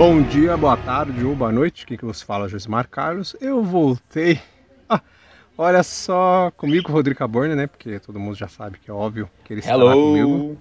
Bom 0.00 0.22
dia, 0.22 0.56
boa 0.56 0.78
tarde 0.78 1.22
ou 1.26 1.36
boa 1.36 1.52
noite, 1.52 1.84
aqui 1.84 1.94
que 1.94 2.06
você 2.06 2.24
fala, 2.24 2.48
Josimar 2.48 2.88
Carlos. 2.88 3.36
Eu 3.38 3.62
voltei. 3.62 4.40
Ah, 4.88 5.02
olha 5.58 5.82
só, 5.82 6.50
comigo 6.56 6.90
Rodrigo 6.90 7.18
Caborne, 7.18 7.54
né? 7.54 7.66
Porque 7.66 8.00
todo 8.00 8.18
mundo 8.18 8.34
já 8.34 8.48
sabe 8.48 8.78
que 8.78 8.90
é 8.90 8.94
óbvio 8.94 9.28
que 9.44 9.52
ele 9.52 9.60
está 9.60 9.74
comigo. 9.74 10.56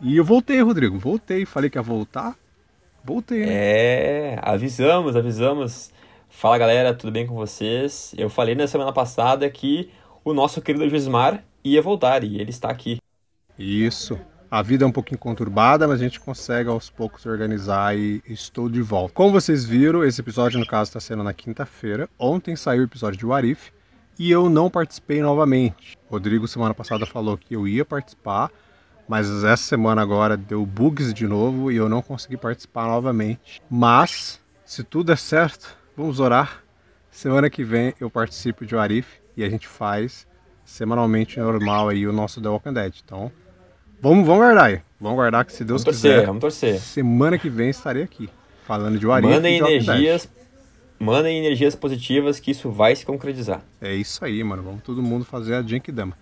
E 0.00 0.16
eu 0.16 0.24
voltei, 0.24 0.62
Rodrigo, 0.62 0.96
voltei. 1.00 1.44
Falei 1.44 1.68
que 1.68 1.76
ia 1.76 1.82
voltar. 1.82 2.36
Voltei, 3.04 3.40
né? 3.40 3.48
É, 3.50 4.38
avisamos, 4.40 5.16
avisamos. 5.16 5.90
Fala 6.28 6.56
galera, 6.56 6.94
tudo 6.94 7.10
bem 7.10 7.26
com 7.26 7.34
vocês? 7.34 8.14
Eu 8.16 8.30
falei 8.30 8.54
na 8.54 8.68
semana 8.68 8.92
passada 8.92 9.50
que 9.50 9.90
o 10.24 10.32
nosso 10.32 10.62
querido 10.62 10.88
Josimar 10.88 11.42
ia 11.64 11.82
voltar 11.82 12.22
e 12.22 12.40
ele 12.40 12.50
está 12.50 12.70
aqui. 12.70 12.98
Isso. 13.58 14.16
A 14.56 14.62
vida 14.62 14.86
é 14.86 14.88
um 14.88 14.90
pouquinho 14.90 15.18
conturbada, 15.18 15.86
mas 15.86 16.00
a 16.00 16.02
gente 16.02 16.18
consegue 16.18 16.70
aos 16.70 16.88
poucos 16.88 17.20
se 17.20 17.28
organizar 17.28 17.94
e 17.94 18.22
estou 18.26 18.70
de 18.70 18.80
volta. 18.80 19.12
Como 19.12 19.30
vocês 19.30 19.66
viram, 19.66 20.02
esse 20.02 20.22
episódio 20.22 20.58
no 20.58 20.66
caso 20.66 20.88
está 20.88 20.98
sendo 20.98 21.22
na 21.22 21.34
quinta-feira. 21.34 22.08
Ontem 22.18 22.56
saiu 22.56 22.80
o 22.80 22.86
episódio 22.86 23.18
de 23.18 23.26
Warif 23.26 23.70
e 24.18 24.30
eu 24.30 24.48
não 24.48 24.70
participei 24.70 25.20
novamente. 25.20 25.98
Rodrigo 26.08 26.48
semana 26.48 26.72
passada 26.72 27.04
falou 27.04 27.36
que 27.36 27.54
eu 27.54 27.68
ia 27.68 27.84
participar, 27.84 28.50
mas 29.06 29.28
essa 29.44 29.62
semana 29.62 30.00
agora 30.00 30.38
deu 30.38 30.64
bugs 30.64 31.12
de 31.12 31.26
novo 31.26 31.70
e 31.70 31.76
eu 31.76 31.86
não 31.86 32.00
consegui 32.00 32.38
participar 32.38 32.86
novamente. 32.86 33.60
Mas 33.68 34.40
se 34.64 34.82
tudo 34.82 35.12
é 35.12 35.16
certo, 35.16 35.76
vamos 35.94 36.18
orar. 36.18 36.64
Semana 37.10 37.50
que 37.50 37.62
vem 37.62 37.92
eu 38.00 38.08
participo 38.08 38.64
de 38.64 38.74
Warif 38.74 39.20
e 39.36 39.44
a 39.44 39.50
gente 39.50 39.68
faz 39.68 40.26
semanalmente 40.64 41.38
normal 41.38 41.90
aí 41.90 42.06
o 42.06 42.12
nosso 42.12 42.40
The 42.40 42.48
Walking 42.48 42.72
Dead. 42.72 42.94
Então, 43.04 43.30
Vamos, 44.00 44.26
vamos 44.26 44.44
guardar 44.44 44.64
aí. 44.64 44.80
Vamos 45.00 45.16
guardar 45.16 45.44
que 45.44 45.52
se 45.52 45.64
Deus 45.64 45.82
vamos 45.82 45.96
quiser. 45.96 46.08
Torcer, 46.10 46.26
vamos 46.26 46.40
torcer. 46.40 46.80
Semana 46.80 47.38
que 47.38 47.48
vem 47.48 47.70
estarei 47.70 48.02
aqui. 48.02 48.28
Falando 48.66 48.98
de 48.98 49.06
Warif 49.06 49.28
Mandem 49.28 49.58
energias. 49.58 50.28
Mandem 50.98 51.38
energias 51.38 51.74
positivas 51.74 52.40
que 52.40 52.50
isso 52.50 52.70
vai 52.70 52.96
se 52.96 53.04
concretizar. 53.04 53.62
É 53.80 53.94
isso 53.94 54.24
aí, 54.24 54.42
mano. 54.42 54.62
Vamos 54.62 54.82
todo 54.82 55.02
mundo 55.02 55.24
fazer 55.24 55.54
a 55.54 55.62
Genkidama. 55.62 56.16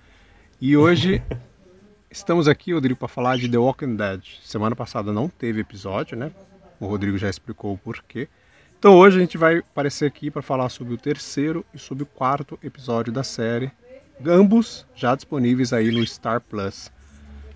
E 0.60 0.76
hoje 0.76 1.22
estamos 2.10 2.48
aqui, 2.48 2.72
Rodrigo, 2.72 2.98
para 2.98 3.08
falar 3.08 3.38
de 3.38 3.48
The 3.48 3.58
Walking 3.58 3.96
Dead. 3.96 4.22
Semana 4.42 4.74
passada 4.74 5.12
não 5.12 5.28
teve 5.28 5.60
episódio, 5.60 6.16
né? 6.16 6.32
O 6.80 6.86
Rodrigo 6.86 7.16
já 7.16 7.30
explicou 7.30 7.72
o 7.72 7.78
porquê. 7.78 8.28
Então 8.78 8.96
hoje 8.96 9.16
a 9.16 9.20
gente 9.20 9.38
vai 9.38 9.58
aparecer 9.58 10.06
aqui 10.06 10.30
para 10.30 10.42
falar 10.42 10.68
sobre 10.68 10.92
o 10.92 10.98
terceiro 10.98 11.64
e 11.72 11.78
sobre 11.78 12.02
o 12.02 12.06
quarto 12.06 12.58
episódio 12.62 13.12
da 13.12 13.22
série. 13.22 13.70
Ambos 14.26 14.86
já 14.94 15.14
disponíveis 15.14 15.72
aí 15.72 15.90
no 15.90 16.06
Star 16.06 16.40
Plus. 16.40 16.92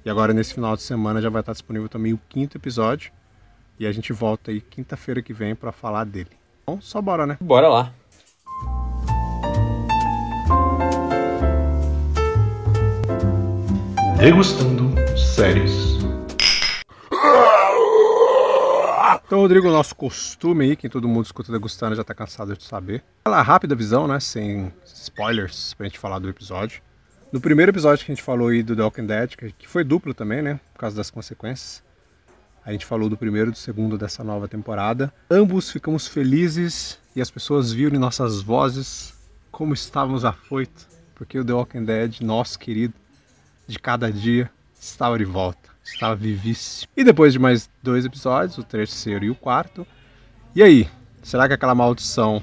E 0.05 0.11
agora 0.11 0.33
nesse 0.33 0.55
final 0.55 0.77
de 0.77 0.83
semana 0.83 1.21
já 1.21 1.29
vai 1.29 1.41
estar 1.41 1.53
disponível 1.53 1.89
também 1.89 2.13
o 2.13 2.21
quinto 2.29 2.57
episódio. 2.57 3.13
E 3.79 3.87
a 3.87 3.93
gente 3.93 4.13
volta 4.13 4.51
aí 4.51 4.61
quinta-feira 4.61 5.23
que 5.23 5.33
vem 5.33 5.55
para 5.55 5.71
falar 5.71 6.05
dele. 6.05 6.31
Então, 6.63 6.81
só 6.81 7.01
bora, 7.01 7.27
né? 7.27 7.39
Bora 7.41 7.69
lá. 7.69 7.93
Degustando 14.19 14.95
séries. 15.17 15.99
Então, 19.25 19.41
Rodrigo, 19.41 19.71
nosso 19.71 19.95
costume 19.95 20.65
aí, 20.65 20.75
quem 20.75 20.89
todo 20.89 21.07
mundo 21.07 21.27
escuta 21.27 21.53
degustando 21.53 21.95
já 21.95 22.03
tá 22.03 22.15
cansado 22.15 22.57
de 22.57 22.65
saber. 22.65 23.05
Aquela 23.21 23.43
rápida 23.43 23.75
visão, 23.75 24.09
né? 24.09 24.19
Sem 24.19 24.73
spoilers 24.85 25.75
pra 25.75 25.87
gente 25.87 25.99
falar 25.99 26.19
do 26.19 26.29
episódio. 26.31 26.81
No 27.31 27.43
primeiro 27.43 27.71
episódio 27.71 28.07
que 28.07 28.11
a 28.11 28.15
gente 28.15 28.25
falou 28.25 28.49
aí 28.49 28.63
do 28.63 28.75
The 28.75 28.83
Walking 28.83 29.05
Dead, 29.05 29.37
que 29.59 29.69
foi 29.69 29.85
duplo 29.85 30.15
também, 30.15 30.41
né? 30.41 30.59
Por 30.73 30.81
causa 30.81 30.97
das 30.97 31.11
consequências. 31.11 31.83
A 32.65 32.73
gente 32.73 32.87
falou 32.87 33.11
do 33.11 33.19
primeiro 33.19 33.51
e 33.51 33.53
do 33.53 33.59
segundo 33.59 33.99
dessa 33.99 34.25
nova 34.25 34.49
temporada. 34.49 35.13
Ambos 35.31 35.71
ficamos 35.71 36.07
felizes 36.07 36.99
e 37.15 37.21
as 37.21 37.31
pessoas 37.31 37.71
viram 37.71 37.97
em 37.97 37.99
nossas 37.99 38.41
vozes 38.41 39.13
como 39.51 39.75
estávamos 39.75 40.25
afoitos, 40.25 40.87
porque 41.15 41.39
o 41.39 41.45
The 41.45 41.53
Walking 41.53 41.85
Dead, 41.85 42.21
nosso 42.23 42.59
querido, 42.59 42.95
de 43.67 43.79
cada 43.79 44.11
dia, 44.11 44.51
estava 44.81 45.19
de 45.19 45.27
volta, 45.27 45.69
estava 45.85 46.17
vivíssimo. 46.17 46.91
E 46.97 47.05
depois 47.05 47.35
de 47.35 47.39
mais 47.39 47.69
dois 47.83 48.07
episódios, 48.07 48.57
o 48.57 48.65
terceiro 48.65 49.27
e 49.27 49.31
o 49.31 49.35
quarto, 49.35 49.87
e 50.55 50.63
aí? 50.63 50.89
Será 51.23 51.47
que 51.47 51.53
aquela 51.53 51.75
maldição 51.75 52.43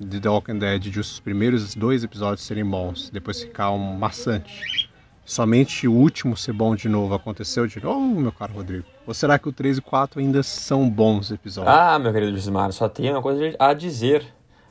The 0.00 0.28
Walking 0.28 0.58
Dead 0.58 0.80
de 0.80 0.98
os 0.98 1.20
primeiros 1.20 1.74
dois 1.74 2.02
episódios 2.02 2.46
serem 2.46 2.64
bons, 2.64 3.10
depois 3.10 3.42
ficar 3.42 3.70
um 3.70 3.98
maçante. 3.98 4.88
Somente 5.26 5.86
o 5.86 5.92
último 5.92 6.36
ser 6.38 6.54
bom 6.54 6.74
de 6.74 6.88
novo 6.88 7.14
aconteceu 7.14 7.66
de 7.66 7.82
novo, 7.82 8.00
meu 8.00 8.32
caro 8.32 8.54
Rodrigo? 8.54 8.86
Ou 9.06 9.12
será 9.12 9.38
que 9.38 9.48
o 9.48 9.52
3 9.52 9.76
e 9.76 9.80
4 9.82 10.18
ainda 10.18 10.42
são 10.42 10.88
bons 10.88 11.30
episódios? 11.30 11.74
Ah, 11.74 11.98
meu 11.98 12.12
querido 12.12 12.34
Gismar, 12.34 12.72
só 12.72 12.88
tem 12.88 13.10
uma 13.10 13.20
coisa 13.20 13.54
a 13.58 13.74
dizer. 13.74 14.26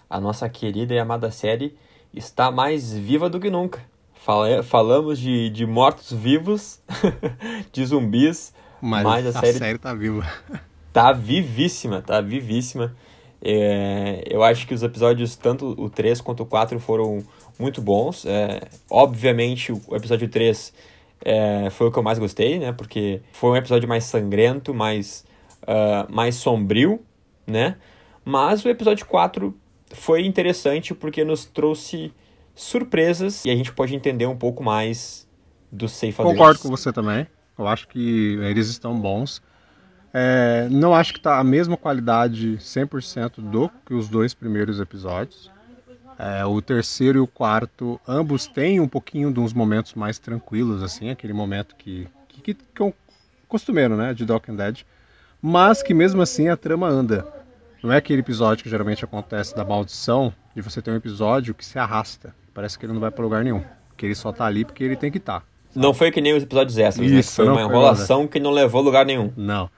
A 0.09 0.19
nossa 0.19 0.49
querida 0.49 0.95
e 0.95 0.99
amada 0.99 1.29
série 1.29 1.77
está 2.11 2.49
mais 2.49 2.91
viva 2.91 3.29
do 3.29 3.39
que 3.39 3.51
nunca. 3.51 3.79
falamos 4.63 5.19
de, 5.19 5.51
de 5.51 5.67
mortos-vivos, 5.67 6.81
de 7.71 7.85
zumbis, 7.85 8.51
mas, 8.81 9.03
mas 9.03 9.25
a, 9.27 9.29
a 9.29 9.41
série, 9.43 9.57
série 9.59 9.77
tá 9.77 9.93
viva. 9.93 10.25
Tá 10.91 11.13
vivíssima, 11.13 12.01
tá 12.01 12.19
vivíssima. 12.19 12.95
É, 13.41 14.23
eu 14.25 14.43
acho 14.43 14.67
que 14.67 14.73
os 14.73 14.83
episódios, 14.83 15.35
tanto 15.35 15.73
o 15.77 15.89
3 15.89 16.19
quanto 16.21 16.43
o 16.43 16.45
4, 16.45 16.79
foram 16.79 17.23
muito 17.57 17.81
bons. 17.81 18.25
É, 18.25 18.61
obviamente, 18.89 19.71
o 19.71 19.95
episódio 19.95 20.27
3 20.27 20.73
é, 21.23 21.69
foi 21.69 21.87
o 21.87 21.91
que 21.91 21.97
eu 21.97 22.03
mais 22.03 22.19
gostei, 22.19 22.59
né? 22.59 22.71
Porque 22.71 23.21
foi 23.31 23.51
um 23.51 23.55
episódio 23.55 23.87
mais 23.87 24.03
sangrento, 24.05 24.73
mais, 24.73 25.25
uh, 25.63 26.11
mais 26.13 26.35
sombrio, 26.35 27.01
né? 27.45 27.77
Mas 28.23 28.63
o 28.63 28.69
episódio 28.69 29.05
4 29.05 29.55
foi 29.91 30.25
interessante 30.25 30.93
porque 30.93 31.23
nos 31.23 31.45
trouxe 31.45 32.13
surpresas 32.53 33.45
e 33.45 33.49
a 33.49 33.55
gente 33.55 33.71
pode 33.71 33.95
entender 33.95 34.25
um 34.25 34.35
pouco 34.35 34.63
mais 34.63 35.27
dos 35.71 35.93
ceifadores. 35.93 36.37
Concordo 36.37 36.59
com 36.59 36.69
você 36.69 36.91
também. 36.91 37.25
Eu 37.57 37.67
acho 37.67 37.87
que 37.87 38.37
eles 38.41 38.67
estão 38.67 38.99
bons. 38.99 39.41
É, 40.13 40.67
não 40.71 40.95
acho 40.95 41.13
que 41.13 41.19
tá 41.19 41.39
a 41.39 41.43
mesma 41.43 41.77
qualidade 41.77 42.57
100% 42.57 43.35
do 43.37 43.69
que 43.85 43.93
os 43.93 44.09
dois 44.09 44.33
primeiros 44.33 44.79
episódios. 44.79 45.51
É, 46.17 46.45
o 46.45 46.61
terceiro 46.61 47.19
e 47.19 47.21
o 47.21 47.27
quarto, 47.27 47.99
ambos 48.07 48.47
têm 48.47 48.79
um 48.79 48.87
pouquinho 48.87 49.31
de 49.31 49.39
uns 49.39 49.53
momentos 49.53 49.93
mais 49.93 50.19
tranquilos, 50.19 50.83
assim, 50.83 51.09
aquele 51.09 51.31
momento 51.31 51.75
que, 51.77 52.07
que, 52.27 52.41
que, 52.41 52.53
que 52.53 52.83
é 52.83 52.93
costumeiro, 53.47 53.95
né, 53.95 54.13
de 54.13 54.29
Walking 54.29 54.55
Dead. 54.55 54.79
Mas 55.41 55.81
que 55.81 55.93
mesmo 55.93 56.21
assim 56.21 56.49
a 56.49 56.57
trama 56.57 56.89
anda. 56.89 57.25
Não 57.81 57.93
é 57.93 57.97
aquele 57.97 58.19
episódio 58.19 58.63
que 58.63 58.69
geralmente 58.69 59.05
acontece 59.05 59.55
da 59.55 59.63
maldição, 59.63 60.33
de 60.53 60.61
você 60.61 60.81
ter 60.81 60.91
um 60.91 60.95
episódio 60.95 61.53
que 61.53 61.63
se 61.63 61.79
arrasta. 61.79 62.35
Parece 62.53 62.77
que 62.77 62.85
ele 62.85 62.91
não 62.91 62.99
vai 62.99 63.09
para 63.09 63.23
lugar 63.23 63.41
nenhum. 63.41 63.63
Que 63.95 64.05
ele 64.05 64.15
só 64.15 64.33
tá 64.33 64.43
ali 64.43 64.65
porque 64.65 64.83
ele 64.83 64.97
tem 64.97 65.09
que 65.09 65.17
estar. 65.17 65.39
Tá. 65.39 65.45
Não 65.73 65.93
foi 65.93 66.11
que 66.11 66.19
nem 66.19 66.35
os 66.35 66.43
episódios 66.43 66.77
extras, 66.77 67.09
né? 67.09 67.19
Isso, 67.19 67.41
né? 67.41 67.47
Foi 67.47 67.55
uma 67.55 67.61
enrolação 67.61 68.27
que 68.27 68.39
não 68.39 68.51
levou 68.51 68.81
a 68.81 68.83
lugar 68.83 69.05
nenhum. 69.05 69.31
Não 69.37 69.69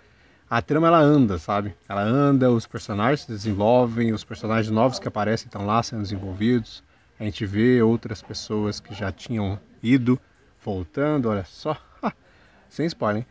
a 0.52 0.62
trama 0.62 0.88
ela 0.88 1.00
anda, 1.00 1.40
sabe? 1.40 1.74
Ela 1.88 2.02
anda, 2.02 2.52
os 2.52 2.68
personagens 2.68 3.22
se 3.22 3.28
desenvolvem, 3.30 4.12
os 4.12 4.26
personagens 4.26 4.70
novos 4.70 5.00
que 5.00 5.08
aparecem 5.08 5.48
estão 5.48 5.66
lá 5.66 5.82
sendo 5.82 6.02
desenvolvidos. 6.02 6.84
A 7.18 7.24
gente 7.24 7.46
vê 7.46 7.82
outras 7.82 8.22
pessoas 8.22 8.78
que 8.78 8.94
já 8.94 9.14
tinham 9.14 9.58
ido 9.82 10.20
voltando, 10.62 11.30
olha 11.30 11.46
só, 11.46 11.78
sem 12.68 12.86
spoiler. 12.86 13.22
Hein? 13.22 13.28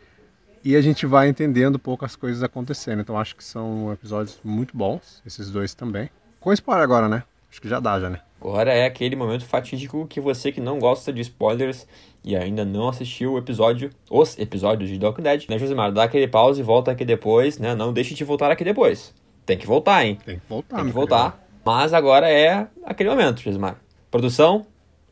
E 0.65 0.75
a 0.75 0.81
gente 0.81 1.05
vai 1.05 1.29
entendendo 1.29 1.79
poucas 1.79 2.17
coisas 2.17 2.43
acontecendo. 2.43 3.01
Então 3.01 3.19
acho 3.19 3.37
que 3.37 3.45
são 3.45 3.93
episódios 3.93 4.41
muito 4.43 4.75
bons, 4.75 5.23
esses 5.27 5.51
dois 5.51 5.75
também. 5.75 6.09
Com 6.41 6.55
spoiler 6.55 6.83
agora, 6.83 7.07
né? 7.07 7.23
Acho 7.51 7.61
que 7.61 7.69
já 7.69 7.81
dá 7.81 8.01
já, 8.01 8.09
né? 8.09 8.23
Agora 8.41 8.73
é 8.73 8.87
aquele 8.87 9.15
momento 9.15 9.45
fatídico 9.45 10.07
que 10.07 10.19
você 10.19 10.51
que 10.51 10.61
não 10.61 10.79
gosta 10.79 11.13
de 11.13 11.21
spoilers 11.21 11.87
e 12.25 12.35
ainda 12.35 12.65
não 12.65 12.89
assistiu 12.89 13.35
o 13.35 13.39
episódio, 13.39 13.91
os 14.11 14.39
episódios 14.39 14.89
de 14.89 14.99
Doc 14.99 15.21
Dead, 15.21 15.45
né, 15.49 15.59
Josimar? 15.59 15.93
Dá 15.93 16.05
aquele 16.05 16.27
pause 16.27 16.61
e 16.61 16.65
volta 16.65 16.91
aqui 16.91 17.05
depois, 17.05 17.59
né? 17.59 17.75
Não 17.75 17.93
deixe 17.93 18.15
de 18.15 18.25
voltar 18.25 18.51
aqui 18.51 18.65
depois. 18.65 19.15
Tem 19.45 19.59
que 19.59 19.67
voltar, 19.67 20.07
hein? 20.07 20.19
Tem 20.25 20.39
que 20.39 20.49
voltar, 20.49 20.77
Tem 20.77 20.87
que 20.87 20.93
voltar. 20.93 21.33
Querido. 21.33 21.51
Mas 21.65 21.93
agora 21.93 22.31
é 22.31 22.67
aquele 22.85 23.11
momento, 23.11 23.43
Josimar. 23.43 23.77
Produção, 24.11 24.65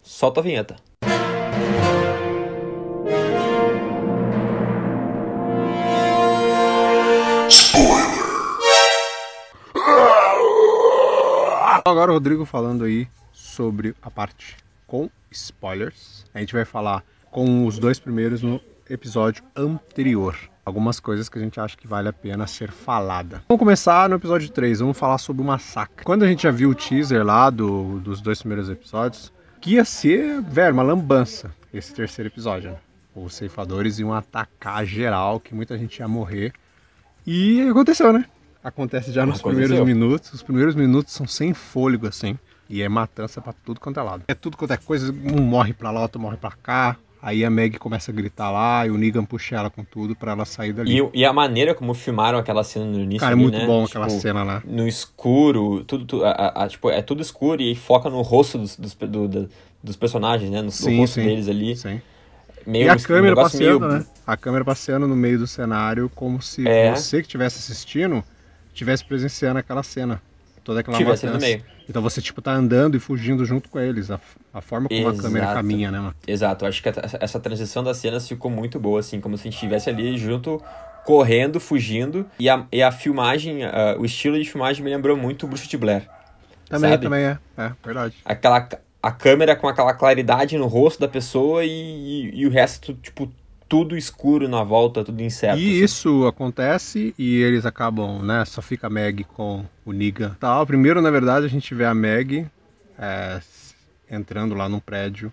solta 0.03 0.41
a 0.41 0.43
vinheta. 0.43 0.77
Agora 11.85 12.11
o 12.11 12.15
Rodrigo 12.15 12.45
falando 12.45 12.85
aí 12.85 13.09
sobre 13.33 13.95
a 14.03 14.11
parte 14.11 14.57
com 14.87 15.09
spoilers. 15.31 16.25
A 16.35 16.41
gente 16.41 16.53
vai 16.53 16.65
falar 16.65 17.05
com 17.31 17.67
os 17.67 17.79
dois 17.79 17.99
primeiros 17.99 18.43
no 18.43 18.61
episódio 18.89 19.43
anterior. 19.57 20.37
Algumas 20.65 21.01
coisas 21.01 21.29
que 21.29 21.39
a 21.39 21.43
gente 21.43 21.59
acha 21.59 21.77
que 21.77 21.87
vale 21.87 22.09
a 22.09 22.13
pena 22.13 22.47
ser 22.47 22.71
falada. 22.71 23.43
Vamos 23.49 23.59
começar 23.59 24.09
no 24.09 24.17
episódio 24.17 24.51
3, 24.51 24.81
vamos 24.81 24.99
falar 24.99 25.19
sobre 25.19 25.43
o 25.43 25.45
massacre. 25.45 26.05
Quando 26.05 26.25
a 26.25 26.29
gente 26.29 26.43
já 26.43 26.51
viu 26.51 26.71
o 26.71 26.75
teaser 26.75 27.25
lá 27.25 27.49
do, 27.49 28.01
dos 28.01 28.21
dois 28.21 28.41
primeiros 28.41 28.69
episódios, 28.69 29.33
que 29.61 29.75
ia 29.75 29.85
ser, 29.85 30.43
velho, 30.43 30.75
uma 30.75 30.83
lambança 30.83 31.51
esse 31.73 31.95
terceiro 31.95 32.29
episódio. 32.29 32.71
Né? 32.73 32.77
Os 33.15 33.35
ceifadores 33.35 33.99
iam 33.99 34.13
atacar 34.13 34.85
geral, 34.85 35.41
que 35.41 35.55
muita 35.55 35.77
gente 35.77 35.99
ia 35.99 36.09
morrer. 36.09 36.53
E 37.27 37.69
aconteceu, 37.69 38.13
né? 38.13 38.25
Acontece 38.62 39.12
já 39.12 39.25
nos 39.26 39.40
Aconteceu. 39.40 39.66
primeiros 39.66 39.87
minutos. 39.87 40.32
Os 40.32 40.43
primeiros 40.43 40.75
minutos 40.75 41.12
são 41.12 41.26
sem 41.26 41.55
fôlego, 41.55 42.06
assim. 42.06 42.38
E 42.69 42.82
é 42.82 42.88
matança 42.88 43.40
pra 43.40 43.52
tudo 43.52 43.81
quanto 43.81 43.99
é 43.99 44.02
lado. 44.02 44.22
É 44.28 44.34
tudo 44.34 44.56
quanto 44.56 44.72
é 44.72 44.76
coisa, 44.76 45.12
um 45.12 45.40
morre 45.40 45.72
pra 45.72 45.90
lá, 45.90 46.02
outro 46.02 46.20
morre 46.20 46.37
pra 46.37 46.50
cá. 46.50 46.96
Aí 47.20 47.44
a 47.44 47.50
Meg 47.50 47.78
começa 47.78 48.12
a 48.12 48.14
gritar 48.14 48.49
lá 48.52 48.87
e 48.87 48.90
o 48.90 48.96
Negan 48.96 49.25
puxa 49.25 49.56
ela 49.56 49.69
com 49.70 49.82
tudo 49.82 50.14
pra 50.14 50.32
ela 50.32 50.44
sair 50.44 50.72
dali. 50.72 51.00
E, 51.00 51.10
e 51.20 51.25
a 51.25 51.32
maneira 51.32 51.75
como 51.75 51.93
filmaram 51.93 52.38
aquela 52.38 52.62
cena 52.62 52.84
no 52.84 53.00
início 53.00 53.20
Cara, 53.20 53.32
é 53.32 53.34
ali, 53.34 53.43
muito 53.43 53.58
né? 53.58 53.66
bom 53.66 53.84
Tipo, 53.87 53.99
aquela 53.99 54.08
cena 54.20 54.44
lá. 54.44 54.62
No 54.64 54.87
escuro, 54.87 55.82
tudo, 55.84 56.05
tu- 56.05 56.25
a- 56.25 56.52
a- 56.64 56.69
tipo, 56.69 56.88
é 56.90 57.02
tudo 57.02 57.20
escuro 57.20 57.60
e 57.60 57.75
foca 57.75 58.08
no 58.08 58.22
rosto 58.22 58.56
dos, 58.58 58.76
dos, 58.76 58.94
do- 58.94 59.26
do- 59.26 59.49
dos 59.82 59.96
personagens, 59.96 60.49
né? 60.49 60.58
No, 60.58 60.66
no 60.66 60.70
Sim, 60.70 60.99
rosto 60.99 61.14
sim. 61.14 61.25
deles 61.25 61.49
ali. 61.49 61.75
Sim. 61.76 62.00
Meio, 62.64 62.87
e 62.87 62.88
a 62.88 62.94
um 62.94 62.99
câmera 62.99 63.28
negócio 63.34 63.58
passeando, 63.58 63.87
meio- 63.88 63.99
né? 64.00 64.06
A 64.26 64.37
câmera 64.37 64.64
passeando 64.64 65.08
no 65.08 65.16
meio 65.16 65.38
do 65.40 65.46
cenário 65.49 66.08
como 66.14 66.40
se 66.40 66.69
É. 66.69 66.94
você 66.94 67.16
que 67.20 67.26
estivesse 67.26 67.58
assistindo 67.58 68.22
estivesse 68.79 69.05
presenciando 69.05 69.59
aquela 69.59 69.83
cena. 69.83 70.23
Toda 70.63 70.81
aquela 70.81 70.97
Tivesse 70.99 71.27
no 71.27 71.39
meio. 71.39 71.63
Então 71.89 72.03
você, 72.03 72.21
tipo, 72.21 72.43
tá 72.43 72.53
andando 72.53 72.95
e 72.97 73.01
fugindo 73.01 73.45
junto 73.45 73.69
com 73.71 73.81
eles. 73.81 74.11
A, 74.11 74.21
a 74.53 74.61
forma 74.61 74.89
como 74.89 75.09
a 75.09 75.17
câmera 75.17 75.45
Exato. 75.47 75.55
caminha, 75.57 75.91
né, 75.91 75.99
mano? 75.99 76.15
Exato, 76.27 76.67
acho 76.67 76.83
que 76.83 76.89
essa- 76.89 77.41
transição 77.41 77.83
das 77.83 77.97
cenas 77.97 78.29
ficou 78.29 78.51
muito 78.51 78.79
boa, 78.79 79.01
assim, 79.01 79.19
como 79.21 79.37
se 79.37 79.43
a 79.43 79.45
gente 79.45 79.55
estivesse 79.55 79.89
ali 79.89 80.17
junto, 80.19 80.63
correndo, 81.07 81.59
fugindo. 81.59 82.27
E 82.39 82.51
a, 82.51 82.67
e 82.71 82.83
a 82.83 82.93
filmagem, 82.93 83.65
ah, 83.65 83.97
o 83.99 84.05
estilo 84.05 84.39
de 84.39 84.49
filmagem 84.49 84.85
me 84.85 84.91
lembrou 84.91 85.17
muito 85.17 85.47
o 85.47 85.49
Bruxa 85.49 85.67
de 85.67 85.77
Blair. 85.79 86.07
Também, 86.69 86.91
Sabe? 86.91 87.03
também 87.03 87.25
é. 87.25 87.39
É, 87.57 87.73
verdade. 87.83 88.15
Aquela, 88.23 88.69
a 89.03 89.11
câmera 89.11 89.57
com 89.57 89.69
aquela 89.69 89.95
claridade 89.95 90.59
no 90.59 90.67
rosto 90.67 91.01
da 91.01 91.09
pessoa 91.09 91.65
e, 91.65 91.71
e, 91.71 92.41
e 92.43 92.47
o 92.47 92.51
resto, 92.51 92.93
tipo, 92.93 93.33
tudo 93.69 93.97
escuro 93.97 94.49
na 94.49 94.62
volta, 94.65 95.05
tudo 95.05 95.23
incerto. 95.23 95.61
E 95.61 95.69
assim. 95.69 95.85
isso 95.85 96.26
acontece 96.26 97.15
e 97.19 97.37
eles 97.43 97.67
acabam, 97.67 98.23
né? 98.23 98.44
Só 98.44 98.62
fica 98.62 98.87
a 98.87 98.91
Meg 98.91 99.25
com 99.25 99.65
o 99.85 99.93
Negan. 99.93 100.37
Tá, 100.41 100.65
primeiro, 100.65 101.03
na 101.03 101.11
verdade, 101.11 101.44
a 101.44 101.49
gente 101.49 101.75
vê 101.75 101.85
a 101.85 101.94
Meg 101.94 102.47
é, 102.99 103.41
entrando 104.11 104.55
lá 104.55 104.69
num 104.69 104.81
prédio 104.81 105.31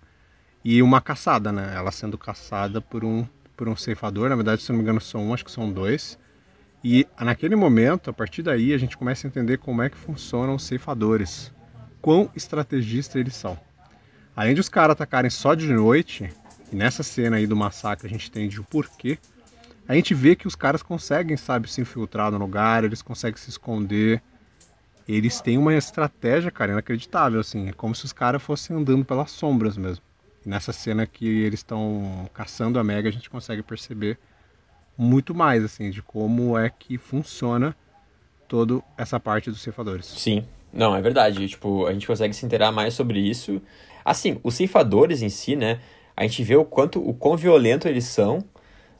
e 0.63 0.81
uma 0.81 0.99
caçada, 0.99 1.51
né? 1.51 1.73
Ela 1.75 1.91
sendo 1.91 2.17
caçada 2.17 2.81
por 2.81 3.05
um, 3.05 3.25
por 3.55 3.69
um 3.69 3.75
ceifador. 3.75 4.29
Na 4.29 4.35
verdade, 4.35 4.61
se 4.61 4.69
não 4.69 4.77
me 4.77 4.83
engano, 4.83 4.99
são 4.99 5.27
um, 5.27 5.33
acho 5.33 5.45
que 5.45 5.51
são 5.51 5.71
dois. 5.71 6.19
E 6.83 7.07
naquele 7.19 7.55
momento, 7.55 8.09
a 8.09 8.13
partir 8.13 8.43
daí, 8.43 8.73
a 8.73 8.77
gente 8.77 8.97
começa 8.97 9.25
a 9.25 9.29
entender 9.29 9.57
como 9.57 9.81
é 9.81 9.89
que 9.89 9.97
funcionam 9.97 10.55
os 10.55 10.63
ceifadores. 10.63 11.51
Quão 12.01 12.29
estrategistas 12.35 13.15
eles 13.15 13.35
são. 13.35 13.57
Além 14.35 14.53
de 14.53 14.59
os 14.59 14.69
caras 14.69 14.91
atacarem 14.91 15.31
só 15.31 15.55
de 15.55 15.71
noite, 15.71 16.29
e 16.71 16.75
nessa 16.75 17.03
cena 17.03 17.37
aí 17.37 17.47
do 17.47 17.55
massacre 17.55 18.07
a 18.07 18.09
gente 18.09 18.27
entende 18.29 18.59
o 18.59 18.63
porquê, 18.63 19.17
a 19.87 19.93
gente 19.93 20.13
vê 20.13 20.35
que 20.35 20.47
os 20.47 20.55
caras 20.55 20.81
conseguem, 20.81 21.37
sabe, 21.37 21.69
se 21.69 21.79
infiltrar 21.79 22.31
no 22.31 22.37
lugar, 22.37 22.83
eles 22.83 23.01
conseguem 23.01 23.37
se 23.37 23.49
esconder. 23.49 24.21
Eles 25.07 25.39
têm 25.39 25.59
uma 25.59 25.75
estratégia, 25.75 26.49
cara, 26.49 26.71
inacreditável, 26.71 27.39
assim. 27.39 27.69
É 27.69 27.73
como 27.73 27.93
se 27.93 28.05
os 28.05 28.11
caras 28.11 28.41
fossem 28.41 28.75
andando 28.75 29.05
pelas 29.05 29.29
sombras 29.29 29.77
mesmo. 29.77 30.03
E 30.43 30.49
nessa 30.49 30.73
cena 30.73 31.05
que 31.05 31.27
eles 31.27 31.59
estão 31.59 32.27
caçando 32.33 32.79
a 32.79 32.83
Mega, 32.83 33.07
a 33.07 33.11
gente 33.11 33.29
consegue 33.29 33.61
perceber 33.61 34.17
muito 34.97 35.35
mais, 35.35 35.63
assim, 35.63 35.91
de 35.91 36.01
como 36.01 36.57
é 36.57 36.67
que 36.69 36.97
funciona 36.97 37.75
toda 38.47 38.81
essa 38.97 39.19
parte 39.19 39.51
dos 39.51 39.61
ceifadores. 39.61 40.07
Sim, 40.07 40.45
não, 40.73 40.95
é 40.95 41.01
verdade. 41.01 41.47
Tipo, 41.47 41.85
a 41.85 41.93
gente 41.93 42.07
consegue 42.07 42.33
se 42.33 42.43
inteirar 42.43 42.71
mais 42.71 42.95
sobre 42.95 43.19
isso. 43.19 43.61
Assim, 44.03 44.39
os 44.43 44.55
ceifadores 44.55 45.21
em 45.21 45.29
si, 45.29 45.55
né? 45.55 45.79
A 46.15 46.23
gente 46.23 46.43
vê 46.43 46.55
o 46.55 46.65
quanto, 46.65 46.99
o 46.99 47.13
quão 47.13 47.35
violento 47.35 47.87
eles 47.87 48.05
são, 48.05 48.43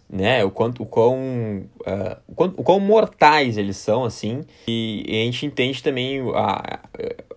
né? 0.10 0.44
O 0.44 0.52
quanto, 0.52 0.84
o 0.84 0.86
quão, 0.86 1.64
ah, 1.86 2.18
o 2.28 2.36
quão, 2.36 2.54
o 2.58 2.64
quão 2.64 2.80
mortais 2.80 3.58
eles 3.58 3.78
são, 3.78 4.04
assim. 4.04 4.44
E, 4.68 5.04
e 5.08 5.22
a 5.22 5.26
gente 5.26 5.46
entende 5.46 5.82
também 5.82 6.22
a, 6.34 6.80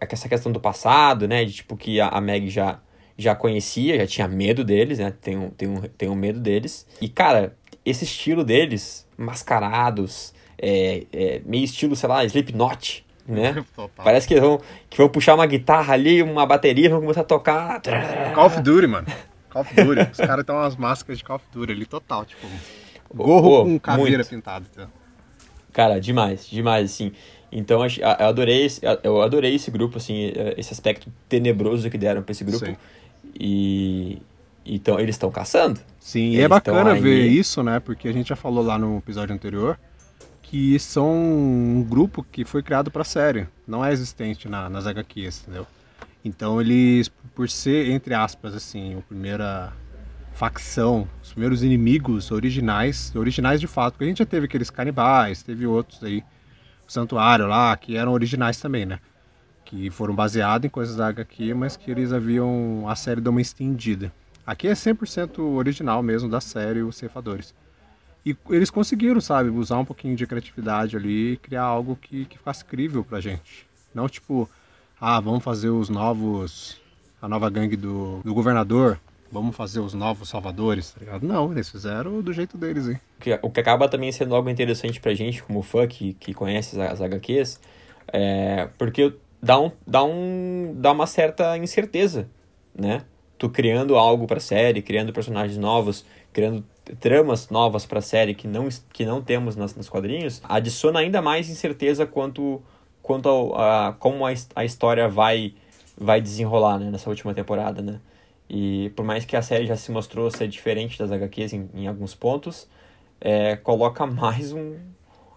a, 0.01 0.07
essa 0.11 0.29
questão 0.29 0.53
do 0.53 0.61
passado, 0.61 1.27
né? 1.29 1.45
De 1.45 1.53
tipo 1.53 1.77
que 1.77 2.01
a, 2.01 2.09
a 2.09 2.21
Meg 2.21 2.49
já, 2.49 2.81
já 3.17 3.35
conhecia, 3.35 3.99
já 3.99 4.07
tinha 4.07 4.29
medo 4.29 4.65
deles, 4.65 4.99
né? 4.99 5.13
Tem 5.21 5.37
um, 5.37 5.51
tem 5.51 5.69
um, 5.69 5.81
tem 5.81 6.09
um 6.09 6.15
medo 6.15 6.41
deles. 6.41 6.87
E, 7.01 7.09
cara, 7.09 7.57
esse 7.85 8.05
estilo 8.05 8.45
deles, 8.45 9.07
mascarados, 9.17 10.35
é, 10.61 11.05
é, 11.13 11.43
meio 11.47 11.65
estilo, 11.65 11.97
sei 11.97 12.09
lá, 12.09 12.25
Slipknot, 12.25 13.05
né? 13.27 13.65
Parece 13.97 14.27
que 14.27 14.39
vão, 14.39 14.61
que 14.91 14.99
vão 14.99 15.09
puxar 15.09 15.35
uma 15.35 15.47
guitarra 15.47 15.95
ali, 15.95 16.23
uma 16.23 16.45
bateria, 16.45 16.91
vão 16.91 17.01
começar 17.01 17.23
a 17.23 17.25
tocar. 17.25 17.81
Call 18.35 18.47
of 18.47 18.61
Duty, 18.61 18.87
mano. 18.87 19.07
Call 19.65 19.85
of 19.85 19.85
Duty. 19.97 20.11
Os 20.13 20.17
caras 20.19 20.41
estão 20.41 20.57
umas 20.57 20.77
máscaras 20.77 21.19
de 21.19 21.25
Call 21.25 21.37
of 21.37 21.45
Duty 21.53 21.73
ali, 21.73 21.87
total, 21.87 22.25
tipo. 22.25 22.47
Gorro 23.15 23.61
Ô, 23.61 23.65
com 23.65 23.79
caveira 23.81 24.19
muito. 24.19 24.29
pintada. 24.29 24.67
Cara, 25.73 26.01
demais, 26.01 26.47
demais, 26.49 26.91
assim. 26.91 27.13
Então 27.51 27.83
eu 27.85 28.27
adorei, 28.27 28.65
esse- 28.67 28.81
eu 29.03 29.23
adorei 29.23 29.55
esse 29.55 29.71
grupo, 29.71 29.97
assim, 29.97 30.33
esse 30.57 30.73
aspecto 30.73 31.11
tenebroso 31.29 31.89
que 31.89 31.97
deram 31.97 32.23
pra 32.23 32.33
esse 32.33 32.45
grupo. 32.45 32.67
Sim. 32.67 32.77
E 33.39 34.19
então 34.67 34.99
eles 35.01 35.15
estão 35.15 35.31
caçando. 35.31 35.81
Sim, 35.99 36.31
e 36.33 36.41
é 36.41 36.49
bacana 36.49 36.93
aí- 36.93 37.01
ver 37.01 37.27
isso, 37.27 37.63
né? 37.63 37.81
Porque 37.81 38.09
a 38.09 38.13
gente 38.13 38.29
já 38.29 38.37
falou 38.37 38.63
lá 38.65 38.79
no 38.79 38.99
episódio 38.99 39.35
anterior 39.35 39.79
que 40.43 40.79
são 40.79 41.11
um 41.15 41.83
grupo 41.89 42.23
que 42.23 42.45
foi 42.45 42.63
criado 42.63 42.91
pra 42.91 43.05
série, 43.05 43.47
não 43.67 43.85
é 43.85 43.93
existente 43.93 44.49
na, 44.49 44.69
nas 44.69 44.87
HQs, 44.87 45.43
entendeu? 45.43 45.67
Então 46.25 46.61
eles, 46.61 47.09
por 47.35 47.49
ser, 47.49 47.91
entre 47.91 48.15
aspas, 48.15 48.55
assim, 48.55 48.99
a 48.99 49.03
primeira 49.03 49.73
facção, 50.33 51.09
os 51.23 51.33
primeiros 51.33 51.63
inimigos 51.63 52.31
originais, 52.31 53.13
originais 53.17 53.61
de 53.61 53.67
fato, 53.67 53.95
porque 53.95 54.05
a 54.05 54.09
gente 54.09 54.19
já 54.19 54.27
teve 54.27 54.47
aqueles 54.47 54.71
canibais, 54.71 55.43
teve 55.43 55.67
outros 55.67 56.03
aí, 56.05 56.23
o 56.87 56.93
Santuário 56.93 57.47
lá, 57.47 57.77
que 57.77 57.97
eram 57.97 58.13
originais 58.13 58.61
também, 58.61 58.87
né? 58.87 59.01
Que 59.65 59.91
foram 59.91 60.15
baseados 60.15 60.65
em 60.65 60.71
coisas 60.71 60.97
da 60.97 61.09
HQ, 61.09 61.55
mas 61.55 61.77
que 61.77 61.91
eles 61.91 62.13
haviam, 62.13 62.89
a 62.89 62.95
série 62.95 63.21
deu 63.21 63.33
uma 63.33 63.41
estendida. 63.41 64.13
Aqui 64.47 64.69
é 64.69 64.73
100% 64.73 65.41
original 65.41 66.03
mesmo 66.03 66.29
da 66.29 66.41
série, 66.41 66.83
os 66.83 66.97
ceifadores. 66.97 67.55
E 68.25 68.37
eles 68.51 68.71
conseguiram, 68.71 69.21
sabe, 69.21 69.51
usar 69.51 69.79
um 69.79 69.85
pouquinho 69.85 70.17
de 70.17 70.27
criatividade 70.27 70.97
ali 70.97 71.33
e 71.33 71.37
criar 71.37 71.65
algo 71.65 71.97
que, 71.97 72.25
que 72.27 72.39
ficasse 72.39 72.65
crível 72.65 73.05
pra 73.05 73.21
gente. 73.21 73.67
Não 73.95 74.09
tipo, 74.09 74.49
ah, 75.01 75.21
vamos 75.21 75.43
fazer 75.43 75.71
os 75.71 75.89
novos. 75.89 76.81
a 77.21 77.29
nova 77.29 77.49
gangue 77.51 77.77
do, 77.77 78.21
do 78.25 78.35
governador, 78.35 79.01
vamos 79.31 79.55
fazer 79.55 79.81
os 79.81 79.95
novos 79.95 80.29
salvadores, 80.29 80.91
tá 80.91 81.01
ligado? 81.01 81.27
Não, 81.27 81.53
eles 81.53 81.69
fizeram 81.69 82.21
do 82.21 82.33
jeito 82.33 82.57
deles, 82.57 82.89
hein? 82.89 83.01
O 83.43 83.51
que, 83.51 83.61
acaba 83.61 83.89
também 83.89 84.11
sendo 84.13 84.35
algo 84.35 84.49
interessante 84.49 85.01
pra 85.01 85.15
gente, 85.15 85.43
como 85.43 85.63
fã 85.63 85.87
que, 85.87 86.15
que 86.15 86.33
conhece 86.35 86.81
as, 86.81 86.93
as 86.93 87.01
HQs, 87.01 87.61
é 88.13 88.69
porque 88.79 89.15
dá, 89.43 89.61
um, 89.61 89.71
dá, 89.87 90.05
um, 90.05 90.75
dá 90.77 90.93
uma 90.93 91.07
certa 91.07 91.57
incerteza, 91.57 92.29
né? 92.75 93.03
Tu 93.37 93.49
criando 93.49 93.97
algo 93.97 94.27
pra 94.27 94.41
série, 94.41 94.83
criando 94.83 95.13
personagens 95.13 95.57
novos, 95.59 96.05
criando 96.33 96.65
tramas 96.99 97.51
novas 97.51 97.87
pra 97.87 98.01
série 98.01 98.35
que 98.35 98.49
não, 98.49 98.69
que 98.93 99.05
não 99.05 99.23
temos 99.23 99.55
nas, 99.55 99.75
nos 99.77 99.89
quadrinhos, 99.89 100.41
adiciona 100.45 101.01
ainda 101.01 101.23
mais 101.23 101.49
incerteza 101.49 102.07
quanto, 102.07 102.61
quanto 103.09 103.29
ao- 103.29 103.55
a, 103.59 103.95
como 103.95 104.27
a, 104.27 104.33
a 104.55 104.65
história 104.65 105.09
vai, 105.09 105.55
vai 105.97 106.21
desenrolar 106.21 106.79
né, 106.79 106.91
nessa 106.91 107.09
última 107.09 107.33
temporada, 107.35 107.81
né? 107.83 108.01
E 108.51 108.91
por 108.97 109.05
mais 109.05 109.25
que 109.25 109.35
a 109.37 109.43
série 109.43 109.67
já 109.67 109.77
se 109.77 109.91
mostrou 109.91 110.31
ser 110.31 110.47
diferente 110.49 110.99
das 110.99 111.11
HQs 111.11 111.53
em, 111.55 111.71
em 111.75 111.87
alguns 111.89 112.15
pontos, 112.15 112.69
é, 113.21 113.57
coloca 113.57 114.07
mais 114.07 114.53
um. 114.53 114.77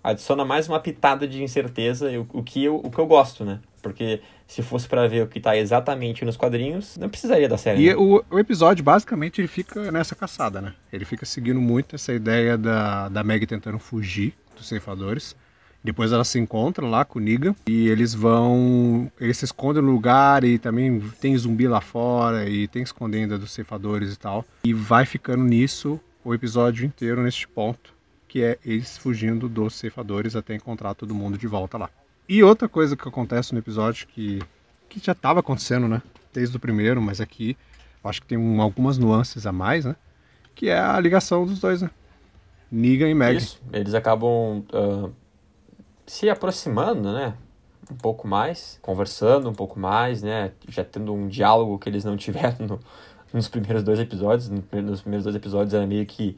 adiciona 0.03 0.45
mais 0.45 0.67
uma 0.67 0.79
pitada 0.79 1.27
de 1.27 1.43
incerteza, 1.43 2.09
o, 2.19 2.27
o, 2.39 2.43
que, 2.43 2.63
eu, 2.65 2.75
o 2.77 2.91
que 2.91 2.99
eu 2.99 3.07
gosto, 3.07 3.45
né? 3.45 3.59
Porque 3.81 4.21
se 4.47 4.61
fosse 4.61 4.87
pra 4.87 5.07
ver 5.07 5.23
o 5.23 5.27
que 5.27 5.39
tá 5.39 5.55
exatamente 5.57 6.25
nos 6.25 6.37
quadrinhos, 6.37 6.97
não 6.97 7.09
precisaria 7.09 7.49
da 7.49 7.57
série. 7.57 7.83
E 7.83 7.89
né? 7.89 7.95
o, 7.95 8.23
o 8.29 8.39
episódio, 8.39 8.83
basicamente, 8.83 9.39
ele 9.39 9.47
fica 9.47 9.91
nessa 9.91 10.15
caçada, 10.15 10.61
né? 10.61 10.75
Ele 10.91 11.05
fica 11.05 11.25
seguindo 11.25 11.59
muito 11.61 11.95
essa 11.95 12.13
ideia 12.13 12.57
da, 12.57 13.07
da 13.09 13.23
Meg 13.23 13.45
tentando 13.47 13.79
fugir 13.79 14.33
dos 14.55 14.67
ceifadores. 14.67 15.35
Depois 15.83 16.11
ela 16.11 16.23
se 16.23 16.37
encontra 16.39 16.85
lá 16.85 17.03
com 17.03 17.17
o 17.17 17.21
Negan 17.21 17.55
e 17.67 17.87
eles 17.89 18.13
vão. 18.13 19.11
Eles 19.19 19.37
se 19.37 19.45
escondem 19.45 19.81
no 19.81 19.91
lugar 19.91 20.43
e 20.43 20.59
também 20.59 20.99
tem 21.19 21.35
zumbi 21.35 21.67
lá 21.67 21.81
fora 21.81 22.47
e 22.47 22.67
tem 22.67 22.83
escondenda 22.83 23.37
dos 23.37 23.51
ceifadores 23.51 24.13
e 24.13 24.19
tal. 24.19 24.45
E 24.63 24.73
vai 24.73 25.05
ficando 25.05 25.43
nisso 25.43 25.99
o 26.23 26.35
episódio 26.35 26.85
inteiro 26.85 27.23
neste 27.23 27.47
ponto, 27.47 27.93
que 28.27 28.43
é 28.43 28.59
eles 28.63 28.95
fugindo 28.97 29.49
dos 29.49 29.73
ceifadores 29.73 30.35
até 30.35 30.53
encontrar 30.53 30.93
todo 30.93 31.15
mundo 31.15 31.35
de 31.35 31.47
volta 31.47 31.79
lá. 31.79 31.89
E 32.29 32.43
outra 32.43 32.69
coisa 32.69 32.95
que 32.95 33.07
acontece 33.07 33.51
no 33.51 33.57
episódio 33.59 34.07
que, 34.07 34.39
que 34.87 34.99
já 35.03 35.13
estava 35.13 35.39
acontecendo, 35.39 35.87
né? 35.87 36.01
Desde 36.31 36.55
o 36.55 36.59
primeiro, 36.59 37.01
mas 37.01 37.19
aqui 37.19 37.57
acho 38.03 38.21
que 38.21 38.27
tem 38.27 38.37
um- 38.37 38.61
algumas 38.61 38.99
nuances 38.99 39.47
a 39.47 39.51
mais, 39.51 39.83
né? 39.85 39.95
Que 40.53 40.69
é 40.69 40.79
a 40.79 40.99
ligação 40.99 41.43
dos 41.45 41.59
dois, 41.59 41.81
né? 41.81 41.89
Negan 42.71 43.09
e 43.09 43.13
Meg. 43.15 43.37
Isso, 43.37 43.59
eles 43.73 43.93
acabam 43.95 44.63
ah, 44.71 45.09
se 46.05 46.29
aproximando, 46.29 47.11
né? 47.13 47.33
Um 47.91 47.95
pouco 47.95 48.27
mais, 48.27 48.79
conversando 48.81 49.49
um 49.49 49.53
pouco 49.53 49.79
mais, 49.79 50.21
né? 50.21 50.51
Já 50.67 50.83
tendo 50.83 51.13
um 51.13 51.27
diálogo 51.27 51.77
que 51.79 51.89
eles 51.89 52.03
não 52.03 52.15
tiveram 52.17 52.65
no- 52.67 52.79
nos 53.33 53.47
primeiros 53.47 53.83
dois 53.83 53.99
episódios. 53.99 54.49
Nos 54.49 55.01
primeiros 55.01 55.23
dois 55.23 55.35
episódios 55.35 55.73
era 55.73 55.85
meio 55.87 56.05
que 56.05 56.37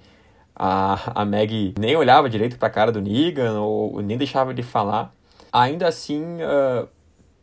a, 0.55 1.21
a 1.21 1.25
Meg 1.25 1.73
nem 1.79 1.95
olhava 1.95 2.29
direito 2.29 2.57
pra 2.57 2.69
cara 2.69 2.91
do 2.91 3.01
Negan, 3.01 3.59
ou 3.59 4.01
nem 4.01 4.17
deixava 4.17 4.51
ele 4.51 4.63
falar. 4.63 5.13
Ainda 5.51 5.87
assim, 5.87 6.23
uh, 6.41 6.87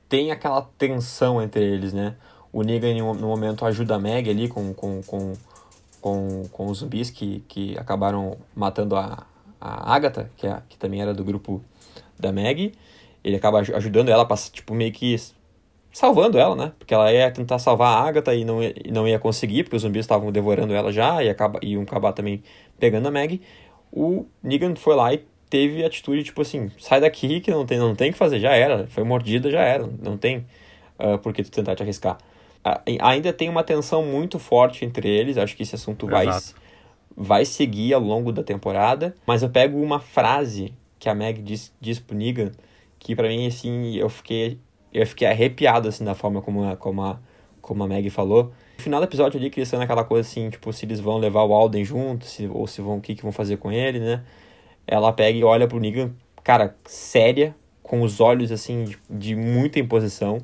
tem 0.08 0.32
aquela 0.32 0.62
tensão 0.78 1.40
entre 1.40 1.62
eles, 1.62 1.92
né? 1.92 2.16
O 2.52 2.62
Negan, 2.62 2.94
no 3.14 3.28
momento, 3.28 3.64
ajuda 3.64 3.94
a 3.94 3.98
Meg 3.98 4.28
ali 4.28 4.48
com, 4.48 4.74
com, 4.74 5.00
com, 5.02 5.32
com, 6.00 6.48
com 6.50 6.66
os 6.66 6.78
zumbis 6.78 7.10
que, 7.10 7.44
que 7.46 7.78
acabaram 7.78 8.36
matando 8.54 8.96
a, 8.96 9.24
a 9.60 9.94
Agatha, 9.94 10.30
que, 10.36 10.46
é, 10.46 10.60
que 10.68 10.76
também 10.76 11.00
era 11.00 11.14
do 11.14 11.22
grupo 11.22 11.62
da 12.20 12.32
Meg. 12.32 12.72
Ele 13.22 13.36
acaba 13.36 13.58
ajudando 13.58 14.08
ela, 14.08 14.26
tipo, 14.52 14.74
meio 14.74 14.92
que 14.92 15.16
salvando 15.92 16.38
ela, 16.38 16.54
né? 16.54 16.72
Porque 16.78 16.94
ela 16.94 17.12
ia 17.12 17.30
tentar 17.30 17.58
salvar 17.58 17.98
a 17.98 18.08
Agatha 18.08 18.34
e 18.34 18.44
não 18.44 18.62
ia, 18.62 18.74
não 18.90 19.06
ia 19.06 19.18
conseguir, 19.18 19.64
porque 19.64 19.76
os 19.76 19.82
zumbis 19.82 20.04
estavam 20.04 20.30
devorando 20.30 20.72
ela 20.74 20.92
já 20.92 21.22
e 21.22 21.28
acaba, 21.28 21.58
iam 21.62 21.82
acabar 21.82 22.12
também 22.12 22.42
pegando 22.78 23.08
a 23.08 23.10
Meg. 23.10 23.40
O 23.92 24.26
Negan 24.42 24.74
foi 24.76 24.94
lá 24.94 25.12
e 25.12 25.24
teve 25.48 25.84
atitude, 25.84 26.22
tipo 26.22 26.40
assim, 26.42 26.70
sai 26.78 27.00
daqui 27.00 27.40
que 27.40 27.50
não 27.50 27.66
tem, 27.66 27.78
não 27.78 27.94
tem 27.94 28.12
que 28.12 28.18
fazer, 28.18 28.38
já 28.38 28.52
era. 28.52 28.86
Foi 28.86 29.02
mordida, 29.02 29.50
já 29.50 29.60
era. 29.60 29.88
Não 30.00 30.16
tem 30.16 30.46
uh, 30.98 31.18
por 31.18 31.32
que 31.32 31.42
tu 31.42 31.50
tentar 31.50 31.74
te 31.74 31.82
arriscar. 31.82 32.18
Uh, 32.64 32.96
ainda 33.00 33.32
tem 33.32 33.48
uma 33.48 33.64
tensão 33.64 34.04
muito 34.04 34.38
forte 34.38 34.84
entre 34.84 35.08
eles, 35.08 35.36
acho 35.36 35.56
que 35.56 35.64
esse 35.64 35.74
assunto 35.74 36.06
vai, 36.06 36.26
vai 37.16 37.44
seguir 37.44 37.92
ao 37.94 38.00
longo 38.00 38.30
da 38.30 38.44
temporada. 38.44 39.14
Mas 39.26 39.42
eu 39.42 39.50
pego 39.50 39.82
uma 39.82 39.98
frase 39.98 40.72
que 41.00 41.09
a 41.09 41.14
Meg 41.14 41.42
diz, 41.42 41.73
diz 41.80 41.99
pro 41.99 42.16
Negan, 42.16 42.52
que 42.99 43.16
para 43.16 43.26
mim, 43.26 43.47
assim, 43.47 43.97
eu 43.97 44.09
fiquei 44.09 44.61
eu 44.92 45.07
fiquei 45.07 45.26
arrepiado, 45.28 45.88
assim, 45.88 46.04
da 46.04 46.14
forma 46.14 46.42
como 46.42 46.64
a, 46.64 46.76
como 46.76 47.02
a, 47.02 47.19
como 47.61 47.83
a 47.85 47.88
Meg 47.88 48.11
falou. 48.11 48.52
No 48.78 48.83
final 48.83 49.00
do 49.00 49.04
episódio 49.04 49.38
ali, 49.38 49.50
eles 49.54 49.73
naquela 49.73 50.04
coisa 50.04 50.28
assim, 50.28 50.50
tipo, 50.50 50.73
se 50.73 50.85
eles 50.85 51.00
vão 51.00 51.19
levar 51.19 51.45
o 51.45 51.54
Alden 51.54 51.85
junto, 51.85 52.25
se, 52.25 52.47
ou 52.47 52.66
se 52.66 52.80
vão, 52.80 52.99
o 52.99 53.00
que, 53.00 53.14
que 53.14 53.23
vão 53.23 53.33
fazer 53.33 53.57
com 53.57 53.71
ele, 53.71 54.00
né? 54.00 54.23
Ela 54.87 55.12
pega 55.12 55.38
e 55.38 55.45
olha 55.45 55.69
pro 55.69 55.78
Negan, 55.78 56.12
cara, 56.42 56.76
séria, 56.85 57.54
com 57.83 58.02
os 58.02 58.21
olhos, 58.21 58.50
assim, 58.50 58.85
de, 58.85 58.99
de 59.09 59.37
muita 59.37 59.78
imposição. 59.78 60.38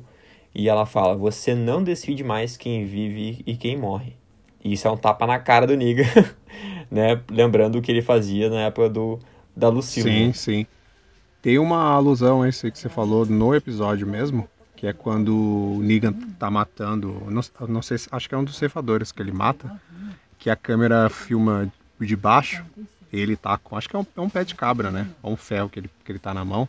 E 0.55 0.69
ela 0.69 0.85
fala, 0.85 1.15
você 1.15 1.53
não 1.53 1.83
decide 1.83 2.23
mais 2.23 2.55
quem 2.55 2.85
vive 2.85 3.43
e 3.45 3.55
quem 3.55 3.77
morre. 3.77 4.15
E 4.63 4.73
isso 4.73 4.87
é 4.87 4.91
um 4.91 4.97
tapa 4.97 5.27
na 5.27 5.39
cara 5.39 5.67
do 5.67 5.75
Negan, 5.75 6.05
né? 6.89 7.21
Lembrando 7.29 7.77
o 7.77 7.81
que 7.81 7.91
ele 7.91 8.01
fazia 8.01 8.49
na 8.49 8.61
época 8.61 8.89
do, 8.89 9.19
da 9.57 9.69
Lucille. 9.69 10.09
Sim, 10.09 10.33
sim. 10.33 10.65
Tem 11.41 11.57
uma 11.57 11.91
alusão 11.91 12.43
a 12.43 12.49
isso 12.49 12.69
que 12.71 12.77
você 12.77 12.89
falou 12.89 13.25
no 13.25 13.55
episódio 13.55 14.05
mesmo, 14.05 14.47
que 14.75 14.85
é 14.85 14.93
quando 14.93 15.35
o 15.35 15.79
Negan 15.81 16.13
tá 16.37 16.49
matando, 16.51 17.23
não, 17.29 17.41
não 17.67 17.81
sei, 17.81 17.97
acho 18.11 18.29
que 18.29 18.35
é 18.35 18.37
um 18.37 18.43
dos 18.43 18.57
ceifadores 18.57 19.11
que 19.11 19.21
ele 19.21 19.31
mata, 19.31 19.79
que 20.37 20.49
a 20.49 20.55
câmera 20.55 21.09
filma 21.09 21.71
de 21.99 22.15
baixo, 22.15 22.63
ele 23.11 23.35
tá 23.35 23.57
com, 23.57 23.75
acho 23.75 23.89
que 23.89 23.95
é 23.95 23.99
um, 23.99 24.05
é 24.15 24.21
um 24.21 24.29
pé 24.29 24.43
de 24.43 24.53
cabra, 24.53 24.91
né? 24.91 25.07
Ou 25.23 25.33
um 25.33 25.37
ferro 25.37 25.69
que 25.69 25.79
ele, 25.79 25.89
que 26.03 26.11
ele 26.11 26.19
tá 26.19 26.33
na 26.33 26.45
mão. 26.45 26.67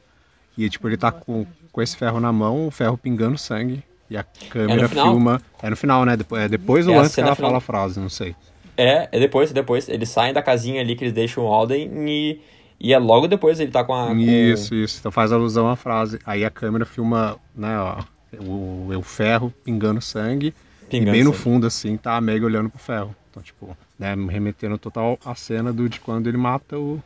E 0.57 0.69
tipo, 0.71 0.89
ele 0.89 0.97
tá 0.97 1.13
com, 1.13 1.47
com 1.71 1.83
esse 1.83 1.97
ferro 1.97 2.21
na 2.21 2.33
mão, 2.33 2.67
o 2.69 2.71
ferro 2.71 2.97
pingando 2.97 3.37
sangue. 3.37 3.83
E 4.11 4.17
a 4.17 4.25
câmera 4.49 4.87
é 4.87 4.89
filma. 4.89 5.43
É 5.63 5.69
no 5.69 5.77
final, 5.77 6.05
né? 6.05 6.17
Depois, 6.17 6.43
é 6.43 6.49
depois 6.49 6.87
ou 6.87 6.95
é 6.95 6.99
antes 6.99 7.15
que 7.15 7.21
ela 7.21 7.35
final. 7.35 7.51
fala 7.51 7.59
a 7.59 7.61
frase, 7.61 8.01
não 8.01 8.09
sei. 8.09 8.35
É, 8.77 9.09
é 9.13 9.21
depois, 9.21 9.51
é 9.51 9.55
depois. 9.55 9.89
Eles 9.89 10.09
saem 10.09 10.33
da 10.33 10.41
casinha 10.41 10.81
ali 10.81 10.97
que 10.97 11.05
eles 11.05 11.13
deixam 11.13 11.45
o 11.45 11.53
Alden 11.53 11.91
e 12.09 12.41
e 12.81 12.93
é 12.93 12.99
logo 12.99 13.27
depois 13.27 13.59
ele 13.59 13.73
tá 13.73 13.83
com 13.83 13.95
a. 13.95 14.09
Com... 14.09 14.19
Isso, 14.19 14.75
isso. 14.75 14.99
Então 15.01 15.11
faz 15.11 15.33
alusão 15.33 15.69
à 15.69 15.77
frase. 15.77 16.19
Aí 16.25 16.45
a 16.45 16.51
câmera 16.51 16.87
filma, 16.87 17.37
né, 17.55 17.79
ó, 17.79 18.03
o, 18.41 18.91
o 18.97 19.03
ferro 19.03 19.53
pingando 19.65 20.01
sangue. 20.01 20.55
Pingando 20.89 21.11
e 21.11 21.13
bem 21.13 21.25
no 21.25 21.33
fundo, 21.33 21.67
assim, 21.67 21.97
tá 21.97 22.17
a 22.17 22.21
Meg 22.21 22.45
olhando 22.45 22.71
pro 22.71 22.79
ferro. 22.79 23.15
Então, 23.31 23.43
tipo, 23.43 23.77
né, 23.99 24.15
remetendo 24.15 24.79
total 24.79 25.19
a 25.25 25.35
cena 25.35 25.73
do, 25.73 25.89
de 25.89 26.01
quando 26.01 26.29
ele 26.29 26.37
mata 26.37 26.79
o, 26.79 27.03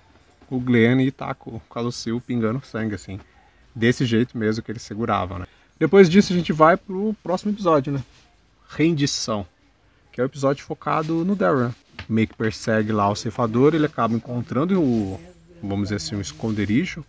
o 0.50 0.60
Glenn 0.60 1.00
e 1.00 1.10
tá 1.10 1.34
com, 1.34 1.58
com 1.68 1.78
a 1.78 1.82
Lucille 1.82 2.20
pingando 2.20 2.64
sangue, 2.64 2.94
assim. 2.94 3.18
Desse 3.74 4.04
jeito 4.04 4.36
mesmo 4.36 4.62
que 4.62 4.70
ele 4.70 4.78
segurava, 4.78 5.38
né? 5.38 5.46
Depois 5.78 6.08
disso 6.08 6.32
a 6.32 6.36
gente 6.36 6.52
vai 6.52 6.76
pro 6.76 7.16
próximo 7.22 7.50
episódio, 7.50 7.92
né? 7.92 8.04
Rendição. 8.68 9.46
Que 10.12 10.20
é 10.20 10.24
o 10.24 10.26
episódio 10.26 10.64
focado 10.64 11.24
no 11.24 11.34
Darren. 11.34 11.74
Meio 12.08 12.28
que 12.28 12.36
persegue 12.36 12.92
lá 12.92 13.08
o 13.08 13.16
ceifador, 13.16 13.74
ele 13.74 13.86
acaba 13.86 14.14
encontrando 14.14 14.80
o, 14.80 15.18
vamos 15.62 15.84
dizer 15.84 15.96
assim, 15.96 16.16
um 16.16 16.20
esconderijo, 16.20 17.04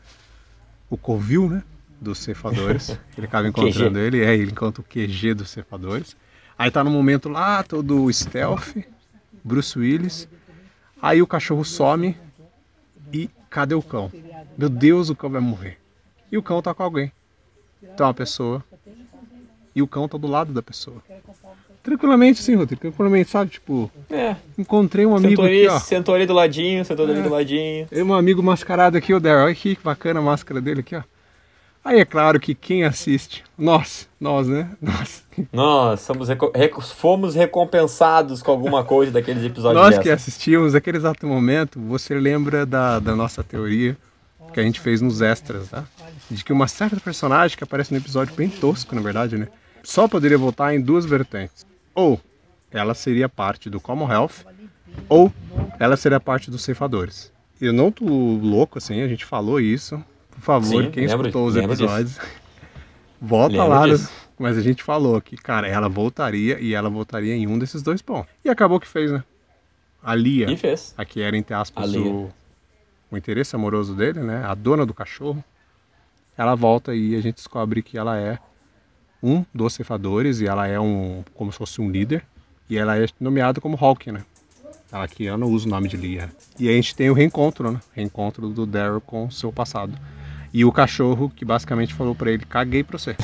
o 0.89 0.97
covil, 0.97 1.49
né? 1.49 1.63
Dos 1.99 2.19
cefadores. 2.19 2.97
Ele 3.17 3.25
acaba 3.25 3.47
encontrando 3.47 3.97
ele, 3.97 4.23
é, 4.23 4.35
ele 4.35 4.51
encontra 4.51 4.81
o 4.81 4.83
QG 4.83 5.33
dos 5.33 5.49
cefadores. 5.49 6.17
Aí 6.57 6.69
tá 6.69 6.83
no 6.83 6.91
momento 6.91 7.29
lá, 7.29 7.63
todo 7.63 8.11
stealth, 8.11 8.75
Bruce 9.43 9.77
Willis. 9.77 10.27
Aí 11.01 11.21
o 11.21 11.27
cachorro 11.27 11.63
some 11.63 12.17
e 13.11 13.29
cadê 13.49 13.73
o 13.73 13.81
cão? 13.81 14.11
Meu 14.57 14.69
Deus, 14.69 15.09
o 15.09 15.15
cão 15.15 15.29
vai 15.29 15.41
morrer. 15.41 15.79
E 16.31 16.37
o 16.37 16.43
cão 16.43 16.61
tá 16.61 16.73
com 16.73 16.83
alguém. 16.83 17.11
Então 17.81 18.07
uma 18.07 18.13
pessoa. 18.13 18.63
E 19.75 19.81
o 19.81 19.87
cão 19.87 20.07
tá 20.07 20.17
do 20.17 20.27
lado 20.27 20.53
da 20.53 20.61
pessoa. 20.61 21.01
Tranquilamente, 21.83 22.41
sim, 22.41 22.55
Rodrigo. 22.55 22.81
Tranquilamente, 22.81 23.29
sabe? 23.29 23.51
Tipo, 23.51 23.91
é. 24.09 24.37
encontrei 24.57 25.05
um 25.05 25.17
amigo 25.17 25.41
sentou 25.41 25.45
aqui, 25.45 25.67
ó. 25.67 25.79
Sentou 25.79 26.15
ali 26.15 26.25
do 26.25 26.33
ladinho, 26.33 26.85
sentou 26.85 27.05
ali 27.05 27.21
do 27.21 27.27
é. 27.27 27.31
ladinho. 27.31 27.87
Tem 27.87 28.01
um 28.01 28.13
amigo 28.13 28.41
mascarado 28.41 28.97
aqui, 28.97 29.13
o 29.13 29.19
Daryl. 29.19 29.43
Olha 29.43 29.51
aqui, 29.51 29.75
que 29.75 29.83
bacana 29.83 30.21
a 30.21 30.23
máscara 30.23 30.61
dele 30.61 30.79
aqui, 30.79 30.95
ó. 30.95 31.03
Aí 31.83 31.99
é 31.99 32.05
claro 32.05 32.39
que 32.39 32.55
quem 32.55 32.85
assiste, 32.85 33.43
nós, 33.57 34.07
nós, 34.17 34.47
né? 34.47 34.69
Nós. 34.81 35.23
Nós 35.51 35.99
somos 35.99 36.29
reco 36.29 36.79
fomos 36.81 37.35
recompensados 37.35 38.41
com 38.41 38.51
alguma 38.51 38.85
coisa 38.85 39.11
daqueles 39.11 39.43
episódios. 39.43 39.81
Nós 39.81 39.89
dessa. 39.89 40.01
que 40.03 40.09
assistimos 40.09 40.75
aquele 40.75 40.95
exato 40.95 41.27
momento, 41.27 41.81
você 41.81 42.13
lembra 42.15 42.65
da, 42.65 42.99
da 42.99 43.13
nossa 43.13 43.43
teoria 43.43 43.97
que 44.53 44.59
a 44.59 44.63
gente 44.63 44.79
fez 44.79 45.01
nos 45.01 45.21
extras, 45.21 45.67
tá? 45.67 45.83
De 46.31 46.45
que 46.45 46.53
uma 46.53 46.67
certa 46.67 46.97
personagem 47.01 47.57
que 47.57 47.63
aparece 47.63 47.91
no 47.91 47.99
episódio 47.99 48.33
bem 48.35 48.47
tosco, 48.47 48.95
na 48.95 49.01
verdade, 49.01 49.37
né? 49.37 49.47
Só 49.83 50.07
poderia 50.07 50.37
voltar 50.37 50.73
em 50.73 50.79
duas 50.79 51.05
vertentes 51.05 51.65
ou 51.93 52.19
ela 52.71 52.93
seria 52.93 53.29
parte 53.29 53.69
do 53.69 53.79
Commonwealth, 53.79 54.45
ou 55.07 55.31
ela 55.79 55.95
seria 55.95 56.19
parte 56.19 56.49
dos 56.49 56.63
ceifadores. 56.63 57.31
Eu 57.61 57.71
não 57.71 57.91
tô 57.91 58.05
louco 58.05 58.77
assim, 58.77 59.01
a 59.01 59.07
gente 59.07 59.25
falou 59.25 59.59
isso. 59.59 60.03
Por 60.31 60.41
favor, 60.41 60.83
Sim, 60.83 60.91
quem 60.91 61.05
lembro, 61.05 61.27
escutou 61.27 61.47
os 61.47 61.55
episódios, 61.55 62.19
volta 63.21 63.55
lembro 63.55 63.69
lá. 63.69 63.87
Disso. 63.87 64.11
Mas 64.37 64.57
a 64.57 64.61
gente 64.61 64.83
falou 64.83 65.21
que, 65.21 65.37
cara, 65.37 65.67
ela 65.67 65.87
voltaria 65.87 66.59
e 66.59 66.73
ela 66.73 66.89
voltaria 66.89 67.35
em 67.35 67.47
um 67.47 67.57
desses 67.57 67.81
dois 67.81 68.01
pontos. 68.01 68.31
E 68.43 68.49
acabou 68.49 68.79
que 68.79 68.87
fez, 68.87 69.11
né? 69.11 69.23
A 70.01 70.15
Lia, 70.15 70.51
e 70.51 70.57
fez. 70.57 70.93
a 70.97 71.05
que 71.05 71.21
era, 71.21 71.37
entre 71.37 71.53
aspas, 71.53 71.95
o, 71.95 72.29
o 73.09 73.17
interesse 73.17 73.55
amoroso 73.55 73.95
dele, 73.95 74.19
né? 74.19 74.43
A 74.43 74.53
dona 74.53 74.85
do 74.85 74.93
cachorro. 74.93 75.43
Ela 76.35 76.55
volta 76.55 76.95
e 76.95 77.15
a 77.15 77.21
gente 77.21 77.35
descobre 77.35 77.83
que 77.83 77.97
ela 77.97 78.17
é 78.19 78.39
um 79.23 79.45
dos 79.53 79.73
ceifadores 79.73 80.41
e 80.41 80.45
ela 80.45 80.67
é 80.67 80.77
um 80.77 81.23
como 81.33 81.51
se 81.51 81.57
fosse 81.57 81.79
um 81.79 81.89
líder 81.89 82.25
e 82.69 82.77
ela 82.77 82.97
é 82.97 83.07
nomeada 83.19 83.61
como 83.61 83.77
Hawk, 83.79 84.11
né? 84.11 84.23
Ela 84.91 85.07
que 85.07 85.23
eu 85.23 85.37
não 85.37 85.47
uso 85.47 85.67
o 85.67 85.71
nome 85.71 85.87
de 85.87 85.97
Lia. 85.97 86.29
E 86.59 86.69
a 86.69 86.71
gente 86.71 86.95
tem 86.95 87.09
o 87.09 87.13
reencontro, 87.13 87.71
né? 87.71 87.79
Reencontro 87.93 88.49
do 88.49 88.65
Daryl 88.65 89.01
com 89.01 89.25
o 89.25 89.31
seu 89.31 89.51
passado. 89.51 89.93
E 90.53 90.63
o 90.63 90.71
cachorro 90.71 91.31
que 91.35 91.43
basicamente 91.43 91.93
falou 91.93 92.13
para 92.13 92.31
ele: 92.31 92.45
caguei 92.45 92.83
pra 92.83 92.99
você. 92.99 93.15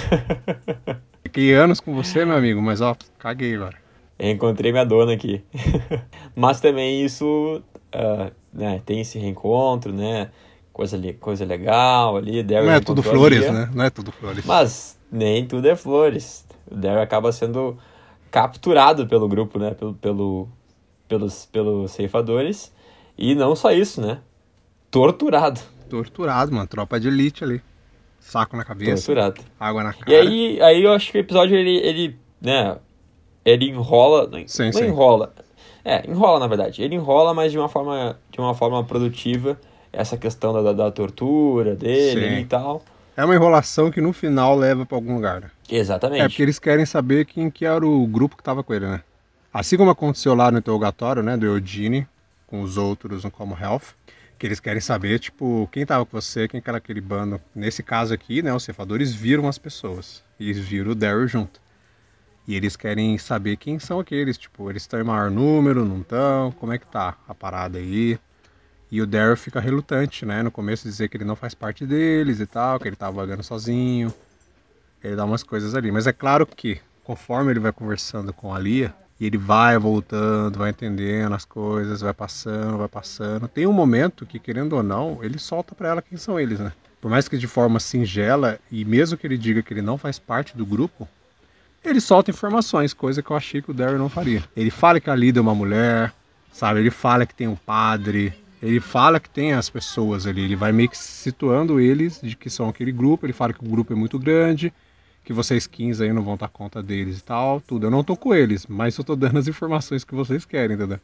Fiquei 1.21 1.53
anos 1.53 1.79
com 1.79 1.93
você, 1.93 2.25
meu 2.25 2.35
amigo, 2.35 2.59
mas 2.61 2.81
ó, 2.81 2.95
caguei 3.19 3.55
agora. 3.55 3.77
Encontrei 4.19 4.71
minha 4.71 4.85
dona 4.85 5.13
aqui. 5.13 5.43
mas 6.35 6.59
também 6.59 7.05
isso, 7.05 7.61
uh, 7.93 8.31
né, 8.51 8.81
tem 8.85 9.01
esse 9.01 9.19
reencontro, 9.19 9.93
né? 9.93 10.31
Coisa, 10.73 10.99
coisa 11.19 11.45
legal 11.45 12.17
ali. 12.17 12.41
Daryl 12.41 12.65
não 12.65 12.73
é 12.73 12.79
tudo 12.79 13.03
flores, 13.03 13.51
né? 13.51 13.69
Não 13.73 13.85
é 13.85 13.89
tudo 13.89 14.11
flores. 14.11 14.43
Mas 14.45 14.98
nem 15.11 15.45
tudo 15.45 15.67
é 15.67 15.75
flores. 15.75 16.45
O 16.69 16.75
Daryl 16.75 17.01
acaba 17.01 17.31
sendo 17.31 17.77
capturado 18.29 19.07
pelo 19.07 19.27
grupo, 19.27 19.57
né? 19.57 19.71
Pelo, 19.71 19.93
pelo, 19.95 20.49
pelos, 21.07 21.45
pelos 21.45 21.91
ceifadores. 21.91 22.73
E 23.17 23.35
não 23.35 23.55
só 23.55 23.71
isso, 23.71 24.01
né? 24.01 24.19
Torturado. 24.91 25.59
Torturado, 25.89 26.51
mano. 26.51 26.67
Tropa 26.67 26.99
de 26.99 27.07
elite 27.07 27.43
ali. 27.43 27.61
Saco 28.19 28.55
na 28.55 28.63
cabeça. 28.63 29.05
Torturado. 29.05 29.41
Água 29.59 29.83
na 29.83 29.93
cara. 29.93 30.11
E 30.11 30.15
aí, 30.15 30.61
aí 30.61 30.83
eu 30.83 30.93
acho 30.93 31.11
que 31.11 31.17
o 31.17 31.21
episódio, 31.21 31.55
ele, 31.55 31.77
ele 31.77 32.15
né? 32.39 32.77
Ele 33.43 33.69
enrola... 33.69 34.27
Não, 34.27 34.47
sim, 34.47 34.65
não 34.65 34.73
sim. 34.73 34.85
enrola. 34.85 35.33
É, 35.83 36.07
enrola, 36.09 36.39
na 36.39 36.47
verdade. 36.47 36.83
Ele 36.83 36.95
enrola, 36.95 37.33
mas 37.33 37.51
de 37.51 37.57
uma 37.57 37.67
forma, 37.67 38.19
de 38.29 38.39
uma 38.39 38.53
forma 38.53 38.83
produtiva. 38.83 39.59
Essa 39.91 40.17
questão 40.17 40.53
da, 40.53 40.61
da, 40.61 40.73
da 40.73 40.91
tortura 40.91 41.75
dele 41.75 42.41
e 42.41 42.45
tal 42.45 42.83
é 43.19 43.25
uma 43.25 43.35
enrolação 43.35 43.91
que 43.91 43.99
no 43.99 44.13
final 44.13 44.55
leva 44.55 44.85
para 44.85 44.97
algum 44.97 45.15
lugar. 45.15 45.41
Né? 45.41 45.51
Exatamente. 45.69 46.21
É 46.21 46.29
porque 46.29 46.41
eles 46.41 46.57
querem 46.57 46.85
saber 46.85 47.25
quem 47.25 47.51
que 47.51 47.65
era 47.65 47.85
o 47.85 48.07
grupo 48.07 48.37
que 48.37 48.41
estava 48.41 48.63
com 48.63 48.73
ele, 48.73 48.87
né? 48.87 49.01
Assim 49.53 49.75
como 49.75 49.91
aconteceu 49.91 50.33
lá 50.33 50.49
no 50.49 50.59
interrogatório, 50.59 51.21
né, 51.21 51.35
do 51.35 51.45
Eugene 51.45 52.07
com 52.47 52.61
os 52.61 52.77
outros 52.77 53.25
no 53.25 53.31
Como 53.31 53.57
Health, 53.59 53.93
que 54.37 54.47
eles 54.47 54.61
querem 54.61 54.79
saber, 54.79 55.19
tipo, 55.19 55.67
quem 55.69 55.83
estava 55.83 56.05
com 56.05 56.19
você, 56.19 56.47
quem 56.47 56.61
que 56.61 56.69
era 56.69 56.77
aquele 56.77 57.01
bando. 57.01 57.41
Nesse 57.53 57.83
caso 57.83 58.13
aqui, 58.13 58.41
né, 58.41 58.53
os 58.53 58.63
cefadores 58.63 59.13
viram 59.13 59.49
as 59.49 59.57
pessoas 59.57 60.23
e 60.39 60.49
eles 60.49 60.65
viram 60.65 60.91
o 60.91 60.95
Daryl 60.95 61.27
junto. 61.27 61.59
E 62.47 62.55
eles 62.55 62.77
querem 62.77 63.17
saber 63.17 63.57
quem 63.57 63.79
são 63.79 63.99
aqueles, 63.99 64.37
tipo, 64.37 64.69
eles 64.69 64.83
estão 64.83 64.97
em 64.97 65.03
maior 65.03 65.29
número, 65.29 65.83
não 65.83 66.01
estão, 66.01 66.53
como 66.53 66.71
é 66.71 66.77
que 66.77 66.87
tá 66.87 67.17
a 67.27 67.35
parada 67.35 67.79
aí. 67.79 68.17
E 68.91 69.01
o 69.01 69.05
Daryl 69.05 69.37
fica 69.37 69.59
relutante, 69.59 70.25
né? 70.25 70.41
No 70.41 70.49
começo 70.49 70.83
dizer 70.83 71.09
que 71.09 71.17
ele 71.17 71.25
não 71.25 71.35
faz 71.35 71.53
parte 71.53 71.85
deles 71.85 72.39
e 72.39 72.45
tal, 72.45 72.79
que 72.79 72.87
ele 72.87 72.95
tá 72.95 73.09
vagando 73.09 73.43
sozinho. 73.43 74.13
Ele 75.03 75.15
dá 75.15 75.25
umas 75.25 75.43
coisas 75.43 75.75
ali. 75.75 75.91
Mas 75.91 76.07
é 76.07 76.13
claro 76.13 76.45
que, 76.45 76.79
conforme 77.03 77.51
ele 77.51 77.59
vai 77.59 77.71
conversando 77.71 78.33
com 78.33 78.53
a 78.53 78.59
Lia, 78.59 78.93
e 79.19 79.25
ele 79.25 79.37
vai 79.37 79.77
voltando, 79.77 80.57
vai 80.57 80.69
entendendo 80.69 81.35
as 81.35 81.43
coisas, 81.43 82.01
vai 82.01 82.13
passando, 82.13 82.77
vai 82.77 82.87
passando. 82.87 83.47
Tem 83.47 83.67
um 83.67 83.73
momento 83.73 84.25
que, 84.25 84.39
querendo 84.39 84.73
ou 84.73 84.81
não, 84.81 85.19
ele 85.21 85.37
solta 85.37 85.75
para 85.75 85.89
ela 85.89 86.01
quem 86.01 86.17
são 86.17 86.39
eles, 86.39 86.59
né? 86.59 86.71
Por 87.01 87.11
mais 87.11 87.27
que 87.27 87.37
de 87.37 87.47
forma 87.47 87.79
singela, 87.79 88.59
e 88.71 88.83
mesmo 88.85 89.17
que 89.17 89.27
ele 89.27 89.37
diga 89.37 89.61
que 89.61 89.73
ele 89.73 89.81
não 89.81 89.97
faz 89.97 90.17
parte 90.17 90.55
do 90.55 90.65
grupo, 90.65 91.07
ele 91.83 92.01
solta 92.01 92.31
informações, 92.31 92.93
coisa 92.93 93.21
que 93.21 93.29
eu 93.29 93.37
achei 93.37 93.61
que 93.61 93.71
o 93.71 93.73
Daryl 93.73 93.97
não 93.97 94.09
faria. 94.09 94.43
Ele 94.55 94.69
fala 94.69 94.99
que 94.99 95.09
a 95.09 95.15
Lida 95.15 95.39
é 95.39 95.41
uma 95.41 95.55
mulher, 95.55 96.13
sabe? 96.51 96.79
Ele 96.79 96.91
fala 96.91 97.25
que 97.25 97.35
tem 97.35 97.47
um 97.47 97.55
padre, 97.55 98.33
ele 98.61 98.79
fala 98.79 99.19
que 99.19 99.29
tem 99.29 99.53
as 99.53 99.69
pessoas 99.69 100.27
ali, 100.27 100.41
ele 100.41 100.55
vai 100.55 100.71
meio 100.71 100.89
que 100.89 100.97
situando 100.97 101.79
eles 101.79 102.19
de 102.21 102.35
que 102.35 102.49
são 102.49 102.67
aquele 102.69 102.91
grupo, 102.91 103.25
ele 103.25 103.33
fala 103.33 103.53
que 103.53 103.63
o 103.63 103.69
grupo 103.69 103.93
é 103.93 103.95
muito 103.95 104.19
grande, 104.19 104.73
que 105.23 105.31
vocês 105.33 105.65
15 105.67 106.03
aí 106.03 106.11
não 106.11 106.21
vão 106.23 106.35
dar 106.35 106.49
conta 106.49 106.81
deles 106.83 107.19
e 107.19 107.23
tal, 107.23 107.61
tudo. 107.61 107.87
Eu 107.87 107.91
não 107.91 108.03
tô 108.03 108.15
com 108.17 108.33
eles, 108.33 108.65
mas 108.67 108.97
eu 108.97 109.03
tô 109.03 109.15
dando 109.15 109.37
as 109.39 109.47
informações 109.47 110.03
que 110.03 110.13
vocês 110.15 110.43
querem, 110.45 110.75
entendeu? 110.75 110.99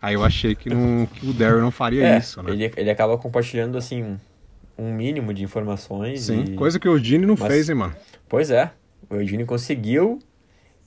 Aí 0.00 0.14
eu 0.14 0.24
achei 0.24 0.54
que, 0.54 0.68
não, 0.70 1.06
que 1.06 1.28
o 1.28 1.32
Daryl 1.32 1.60
não 1.60 1.70
faria 1.70 2.04
É, 2.04 2.18
isso, 2.18 2.42
né? 2.42 2.50
ele, 2.52 2.72
ele 2.76 2.90
acaba 2.90 3.16
compartilhando, 3.16 3.78
assim, 3.78 4.18
um 4.76 4.92
mínimo 4.92 5.32
de 5.32 5.44
informações. 5.44 6.22
Sim, 6.22 6.44
e- 6.44 6.54
coisa 6.56 6.80
que 6.80 6.88
o 6.88 6.98
Gene 6.98 7.24
não 7.26 7.36
Mas- 7.38 7.52
fez, 7.52 7.68
hein, 7.68 7.76
mano? 7.76 7.94
Pois 8.28 8.50
é, 8.50 8.72
o 9.08 9.14
Eugênio 9.16 9.46
conseguiu, 9.46 10.18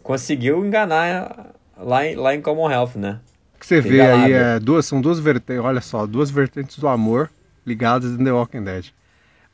conseguiu 0.03 0.65
enganar 0.65 1.53
lá 1.77 2.05
em, 2.05 2.15
lá 2.15 2.35
em 2.35 2.41
Commonwealth, 2.41 2.95
né? 2.95 3.19
O 3.65 3.67
que 3.67 3.81
você 3.81 3.81
vê 3.81 4.01
aí 4.01 4.31
é 4.31 4.59
duas, 4.59 4.85
são 4.85 5.01
duas 5.01 5.19
vertentes, 5.19 5.63
olha 5.63 5.81
só, 5.81 6.05
duas 6.05 6.29
vertentes 6.29 6.77
do 6.77 6.87
amor 6.87 7.31
ligadas 7.65 8.11
em 8.11 8.23
The 8.23 8.31
Walking 8.31 8.63
Dead. 8.63 8.85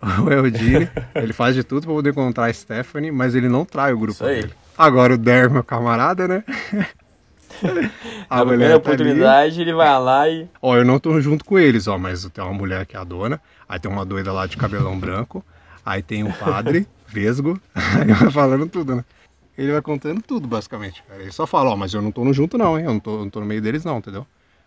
O 0.26 0.30
Eugene, 0.32 0.90
ele 1.14 1.32
faz 1.32 1.56
de 1.56 1.64
tudo 1.64 1.86
pra 1.86 1.94
poder 1.94 2.10
encontrar 2.10 2.46
a 2.46 2.54
Stephanie, 2.54 3.12
mas 3.12 3.36
ele 3.36 3.48
não 3.48 3.64
trai 3.64 3.94
o 3.94 4.00
grupo 4.00 4.24
dele. 4.24 4.52
Agora 4.76 5.14
o 5.14 5.18
Daryl, 5.18 5.52
meu 5.52 5.64
camarada, 5.64 6.28
né? 6.28 6.44
Na 8.30 8.44
primeira 8.44 8.74
tá 8.74 8.78
oportunidade, 8.78 9.62
ele 9.62 9.74
vai 9.74 10.00
lá 10.00 10.28
e. 10.28 10.50
Ó, 10.60 10.76
eu 10.76 10.84
não 10.84 11.00
tô 11.00 11.22
junto 11.22 11.46
com 11.46 11.60
eles, 11.60 11.88
ó, 11.88 12.00
mas 12.00 12.26
tem 12.26 12.44
uma 12.44 12.54
mulher 12.54 12.86
que 12.88 12.98
é 12.98 13.00
a 13.00 13.04
dona, 13.04 13.40
aí 13.70 13.80
tem 13.80 13.92
uma 13.92 14.04
doida 14.04 14.34
lá 14.34 14.48
de 14.48 14.58
cabelão 14.58 15.00
branco, 15.00 15.46
aí 15.86 16.02
tem 16.02 16.24
um 16.24 16.32
padre, 16.32 16.88
vesgo, 17.08 17.62
aí 17.76 18.12
vai 18.12 18.32
falando 18.32 18.68
tudo, 18.68 18.96
né? 18.96 19.06
Ele 19.62 19.72
vai 19.74 19.82
contando 19.84 20.24
tudo, 20.24 20.48
basicamente. 20.48 21.04
Ele 21.20 21.32
só 21.32 21.46
fala, 21.46 21.70
ó, 21.70 21.76
mas 21.76 21.94
eu 21.94 22.02
não 22.02 22.12
tô 22.12 22.26
no 22.26 22.34
junto 22.34 22.58
não, 22.58 22.80
hein? 22.80 22.86
Eu 22.86 22.94
não 22.94 23.00
tô, 23.00 23.20
não 23.20 23.30
tô 23.30 23.40
no 23.40 23.46
meio 23.46 23.62
deles 23.62 23.86
não, 23.86 24.00
entendeu? 24.00 24.26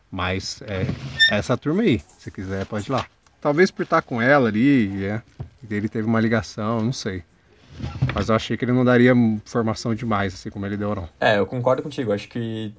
Mas 0.09 0.63
é 0.63 0.87
essa 1.35 1.57
turma 1.57 1.83
aí, 1.83 2.01
se 2.17 2.31
quiser 2.31 2.65
pode 2.65 2.89
ir 2.89 2.93
lá. 2.93 3.05
Talvez 3.41 3.73
por 3.73 3.83
estar 3.83 4.03
com 4.03 4.23
ela 4.23 4.49
ali, 4.49 5.05
é, 5.05 5.21
e 5.69 5.75
ele 5.75 5.89
teve 5.89 6.07
uma 6.07 6.21
ligação, 6.21 6.81
não 6.81 6.93
sei. 6.93 7.25
Mas 8.15 8.29
eu 8.29 8.37
achei 8.37 8.57
que 8.57 8.65
ele 8.65 8.71
não 8.71 8.85
daria 8.85 9.11
informação 9.11 9.97
demais, 9.97 10.33
assim 10.33 10.49
como 10.49 10.65
ele 10.65 10.77
deu, 10.77 10.95
não. 10.95 11.09
É, 11.19 11.39
eu 11.39 11.47
concordo 11.47 11.83
contigo, 11.83 12.13
acho 12.13 12.29
que. 12.29 12.73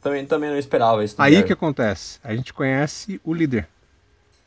Também, 0.00 0.24
também 0.24 0.50
não 0.50 0.56
esperava 0.56 1.04
isso. 1.04 1.16
do 1.16 1.22
Aí 1.22 1.32
Daryl. 1.32 1.46
que 1.48 1.52
acontece? 1.52 2.20
A 2.22 2.32
gente 2.32 2.54
conhece 2.54 3.20
o 3.24 3.34
líder. 3.34 3.66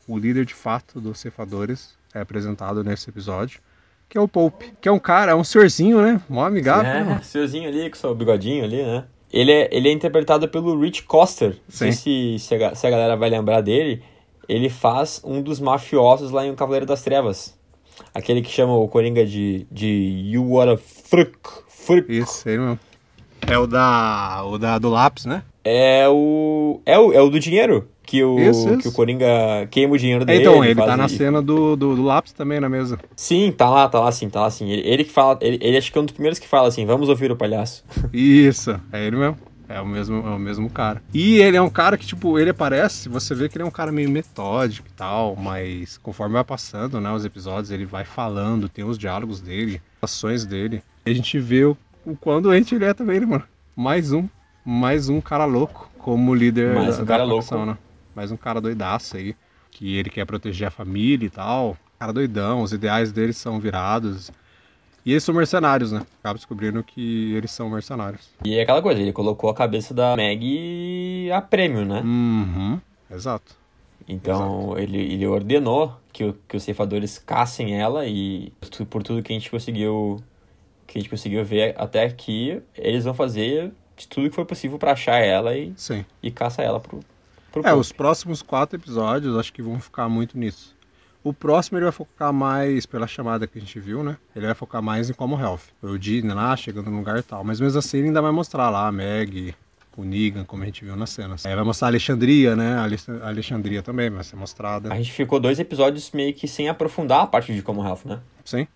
O 0.08 0.18
líder 0.18 0.46
de 0.46 0.54
fato 0.54 0.98
dos 1.02 1.20
cefadores 1.20 1.94
é 2.14 2.20
apresentado 2.20 2.82
nesse 2.82 3.10
episódio, 3.10 3.60
que 4.14 4.18
é 4.18 4.20
o 4.20 4.28
Pope. 4.28 4.72
Que 4.80 4.88
é 4.88 4.92
um 4.92 4.98
cara, 5.00 5.32
é 5.32 5.34
um 5.34 5.42
senhorzinho, 5.42 6.00
né? 6.00 6.20
Mó 6.28 6.44
amigável. 6.44 6.84
né, 6.84 7.00
É, 7.00 7.02
mano? 7.02 7.24
senhorzinho 7.24 7.68
ali, 7.68 7.90
com 7.90 7.96
seu 7.96 8.14
bigodinho 8.14 8.62
ali, 8.62 8.80
né? 8.80 9.02
Ele 9.32 9.50
é, 9.50 9.68
ele 9.72 9.88
é 9.88 9.92
interpretado 9.92 10.48
pelo 10.48 10.78
Rich 10.80 11.02
Coster. 11.02 11.48
Não 11.68 11.76
sei 11.76 11.90
se, 11.90 12.36
se, 12.38 12.54
a, 12.54 12.76
se 12.76 12.86
a 12.86 12.90
galera 12.90 13.16
vai 13.16 13.28
lembrar 13.28 13.60
dele. 13.60 14.04
Ele 14.48 14.68
faz 14.70 15.20
um 15.24 15.42
dos 15.42 15.58
mafiosos 15.58 16.30
lá 16.30 16.46
em 16.46 16.52
O 16.52 16.54
Cavaleiro 16.54 16.86
das 16.86 17.02
Trevas. 17.02 17.58
Aquele 18.14 18.40
que 18.40 18.52
chama 18.52 18.72
o 18.76 18.86
Coringa 18.86 19.26
de, 19.26 19.66
de 19.68 20.22
You 20.32 20.60
Are 20.60 20.70
a 20.74 20.76
Frick. 20.76 21.36
Frick. 21.68 22.16
Isso, 22.16 22.48
ele 22.48 22.58
mesmo. 22.58 22.78
É 23.48 23.58
o 23.58 23.66
da. 23.66 24.44
o 24.46 24.56
da 24.58 24.78
do 24.78 24.90
lápis, 24.90 25.24
né? 25.24 25.42
É 25.64 26.08
o. 26.08 26.80
É 26.86 26.96
o, 26.96 27.12
é 27.12 27.20
o 27.20 27.28
do 27.28 27.40
dinheiro. 27.40 27.88
Que 28.06 28.22
o, 28.22 28.38
Isso, 28.38 28.68
isso. 28.68 28.78
que 28.78 28.88
o 28.88 28.92
Coringa 28.92 29.26
queima 29.70 29.94
o 29.94 29.98
dinheiro 29.98 30.22
É, 30.22 30.26
dele. 30.26 30.40
então, 30.40 30.62
ele 30.64 30.74
tá 30.74 30.96
na 30.96 31.06
e- 31.06 31.08
cena 31.08 31.40
do, 31.40 31.74
do, 31.74 31.96
do 31.96 32.02
lápis 32.02 32.32
também 32.32 32.60
na 32.60 32.68
mesa. 32.68 32.98
Sim, 33.16 33.50
tá 33.50 33.68
lá, 33.70 33.88
tá 33.88 33.98
lá 33.98 34.12
sim, 34.12 34.28
tá 34.28 34.42
lá 34.42 34.50
sim. 34.50 34.68
Ele, 34.70 34.86
ele 34.86 35.04
que 35.04 35.10
fala. 35.10 35.38
Ele, 35.40 35.58
ele 35.60 35.76
acho 35.76 35.90
que 35.90 35.96
é 35.98 36.00
um 36.00 36.04
dos 36.04 36.12
primeiros 36.12 36.38
que 36.38 36.46
fala 36.46 36.68
assim: 36.68 36.84
vamos 36.84 37.08
ouvir 37.08 37.32
o 37.32 37.36
palhaço. 37.36 37.82
Isso, 38.12 38.78
é 38.92 39.06
ele 39.06 39.16
mesmo. 39.16 39.36
É 39.66 39.80
o 39.80 39.86
mesmo, 39.86 40.16
é 40.16 40.30
o 40.34 40.38
mesmo 40.38 40.68
cara. 40.68 41.02
E 41.14 41.36
ele 41.36 41.56
é 41.56 41.62
um 41.62 41.70
cara 41.70 41.96
que, 41.96 42.04
tipo, 42.06 42.38
ele 42.38 42.50
aparece, 42.50 43.08
você 43.08 43.34
vê 43.34 43.48
que 43.48 43.56
ele 43.56 43.64
é 43.64 43.66
um 43.66 43.70
cara 43.70 43.90
meio 43.90 44.10
metódico 44.10 44.86
e 44.86 44.92
tal, 44.92 45.34
mas 45.34 45.96
conforme 45.96 46.34
vai 46.34 46.44
passando, 46.44 47.00
né, 47.00 47.10
os 47.10 47.24
episódios, 47.24 47.70
ele 47.70 47.86
vai 47.86 48.04
falando, 48.04 48.68
tem 48.68 48.84
os 48.84 48.98
diálogos 48.98 49.40
dele, 49.40 49.80
as 50.02 50.12
ações 50.12 50.44
dele. 50.44 50.82
E 51.06 51.10
a 51.10 51.14
gente 51.14 51.38
vê 51.38 51.64
o, 51.64 51.74
o 52.04 52.14
quão 52.14 52.42
doente 52.42 52.74
ele 52.74 52.84
é 52.84 52.92
também, 52.92 53.18
mano? 53.20 53.44
Mais 53.74 54.12
um, 54.12 54.28
mais 54.66 55.08
um 55.08 55.18
cara 55.22 55.46
louco 55.46 55.90
como 55.98 56.34
líder 56.34 56.74
Mais 56.74 56.98
da, 56.98 57.02
um 57.02 57.06
cara 57.06 57.26
da 57.26 57.34
facção, 57.34 57.64
louco. 57.64 57.72
né? 57.72 57.78
Mais 58.14 58.30
um 58.30 58.36
cara 58.36 58.60
doidaço 58.60 59.16
aí, 59.16 59.34
que 59.70 59.96
ele 59.96 60.10
quer 60.10 60.24
proteger 60.24 60.68
a 60.68 60.70
família 60.70 61.26
e 61.26 61.30
tal. 61.30 61.76
Cara 61.98 62.12
doidão, 62.12 62.62
os 62.62 62.72
ideais 62.72 63.12
dele 63.12 63.32
são 63.32 63.58
virados. 63.58 64.30
E 65.04 65.10
eles 65.10 65.22
são 65.22 65.34
mercenários, 65.34 65.92
né? 65.92 66.06
Acaba 66.20 66.36
descobrindo 66.36 66.82
que 66.82 67.34
eles 67.34 67.50
são 67.50 67.68
mercenários. 67.68 68.30
E 68.44 68.56
é 68.56 68.62
aquela 68.62 68.80
coisa, 68.80 69.00
ele 69.00 69.12
colocou 69.12 69.50
a 69.50 69.54
cabeça 69.54 69.92
da 69.92 70.16
Meg 70.16 71.30
a 71.30 71.42
prêmio, 71.42 71.84
né? 71.84 72.00
Uhum, 72.00 72.80
exato. 73.10 73.54
Então 74.08 74.78
ele, 74.78 74.98
ele 74.98 75.26
ordenou 75.26 75.96
que, 76.12 76.34
que 76.48 76.56
os 76.56 76.62
ceifadores 76.62 77.18
caçem 77.18 77.78
ela 77.80 78.06
e 78.06 78.52
por 78.88 79.02
tudo 79.02 79.22
que 79.22 79.32
a 79.32 79.36
gente 79.36 79.50
conseguiu 79.50 80.22
que 80.86 80.98
a 80.98 81.00
gente 81.00 81.10
conseguiu 81.10 81.42
ver 81.44 81.74
até 81.78 82.04
aqui, 82.04 82.60
eles 82.76 83.04
vão 83.04 83.14
fazer 83.14 83.72
de 83.96 84.06
tudo 84.06 84.28
que 84.28 84.36
for 84.36 84.44
possível 84.44 84.78
pra 84.78 84.92
achar 84.92 85.16
ela 85.16 85.56
e, 85.56 85.72
Sim. 85.76 86.04
e 86.22 86.30
caça 86.30 86.62
ela 86.62 86.78
pro 86.78 87.00
É, 87.62 87.72
os 87.74 87.92
próximos 87.92 88.42
quatro 88.42 88.76
episódios 88.76 89.36
acho 89.36 89.52
que 89.52 89.62
vão 89.62 89.78
focar 89.80 90.08
muito 90.08 90.38
nisso. 90.38 90.74
O 91.22 91.32
próximo 91.32 91.78
ele 91.78 91.84
vai 91.84 91.92
focar 91.92 92.32
mais, 92.32 92.84
pela 92.84 93.06
chamada 93.06 93.46
que 93.46 93.56
a 93.58 93.60
gente 93.60 93.78
viu, 93.80 94.02
né? 94.02 94.16
Ele 94.36 94.44
vai 94.46 94.54
focar 94.54 94.82
mais 94.82 95.08
em 95.08 95.14
como 95.14 95.38
health. 95.40 95.60
O 95.82 95.96
Dean 95.98 96.34
lá, 96.34 96.54
chegando 96.56 96.90
no 96.90 96.98
lugar 96.98 97.18
e 97.18 97.22
tal. 97.22 97.42
Mas 97.42 97.60
mesmo 97.60 97.78
assim 97.78 97.98
ele 97.98 98.08
ainda 98.08 98.20
vai 98.20 98.30
mostrar 98.32 98.68
lá 98.68 98.86
a 98.88 98.92
Meg, 98.92 99.54
o 99.96 100.04
Negan, 100.04 100.44
como 100.44 100.62
a 100.62 100.66
gente 100.66 100.84
viu 100.84 100.94
nas 100.96 101.10
cenas. 101.10 101.46
É, 101.46 101.54
vai 101.54 101.64
mostrar 101.64 101.88
a 101.88 101.90
Alexandria, 101.90 102.54
né? 102.54 102.74
A 102.74 102.82
Alex- 102.82 103.08
a 103.08 103.28
Alexandria 103.28 103.82
também 103.82 104.10
vai 104.10 104.22
ser 104.22 104.36
mostrada. 104.36 104.92
A 104.92 104.96
gente 104.96 105.12
ficou 105.12 105.40
dois 105.40 105.58
episódios 105.58 106.10
meio 106.12 106.34
que 106.34 106.46
sem 106.46 106.68
aprofundar 106.68 107.22
a 107.22 107.26
parte 107.26 107.54
de 107.54 107.62
Commonwealth, 107.62 108.04
né? 108.04 108.20
Sim, 108.44 108.66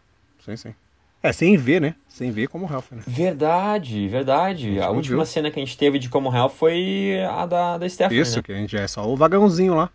sim, 0.45 0.57
sim. 0.57 0.75
É, 1.23 1.33
sem 1.33 1.57
ver, 1.57 1.81
né? 1.81 1.95
Sem 2.09 2.31
ver 2.31 2.49
como 2.49 2.67
health, 2.71 2.85
né? 2.93 3.03
Verdade, 3.07 4.07
verdade. 4.09 4.81
A, 4.81 4.87
não 4.87 4.97
última 4.97 5.17
viu. 5.19 5.27
cena 5.27 5.51
que 5.51 5.59
a 5.59 5.65
gente 5.65 5.77
teve 5.77 5.99
de 5.99 6.09
Commonwealth 6.09 6.51
foi 6.51 7.21
a 7.29 7.45
da, 7.47 7.79
da 7.79 7.89
Stephanie, 7.89 8.21
Isso, 8.23 8.37
né? 8.37 8.43
que 8.43 8.53
a 8.53 8.57
gente 8.57 8.77
é 8.77 8.87
só 8.87 9.09
o 9.09 9.17
vagãozinho 9.17 9.75
lá. 9.75 9.91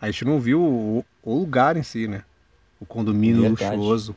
A 0.00 0.06
gente 0.10 0.24
não 0.24 0.38
viu 0.40 0.60
o, 0.60 1.04
o 1.22 1.38
lugar 1.38 1.76
em 1.76 1.82
si, 1.82 2.06
né? 2.08 2.22
O 2.80 2.86
condomínio 2.86 3.42
Verdade. 3.42 3.76
luxuoso 3.76 4.16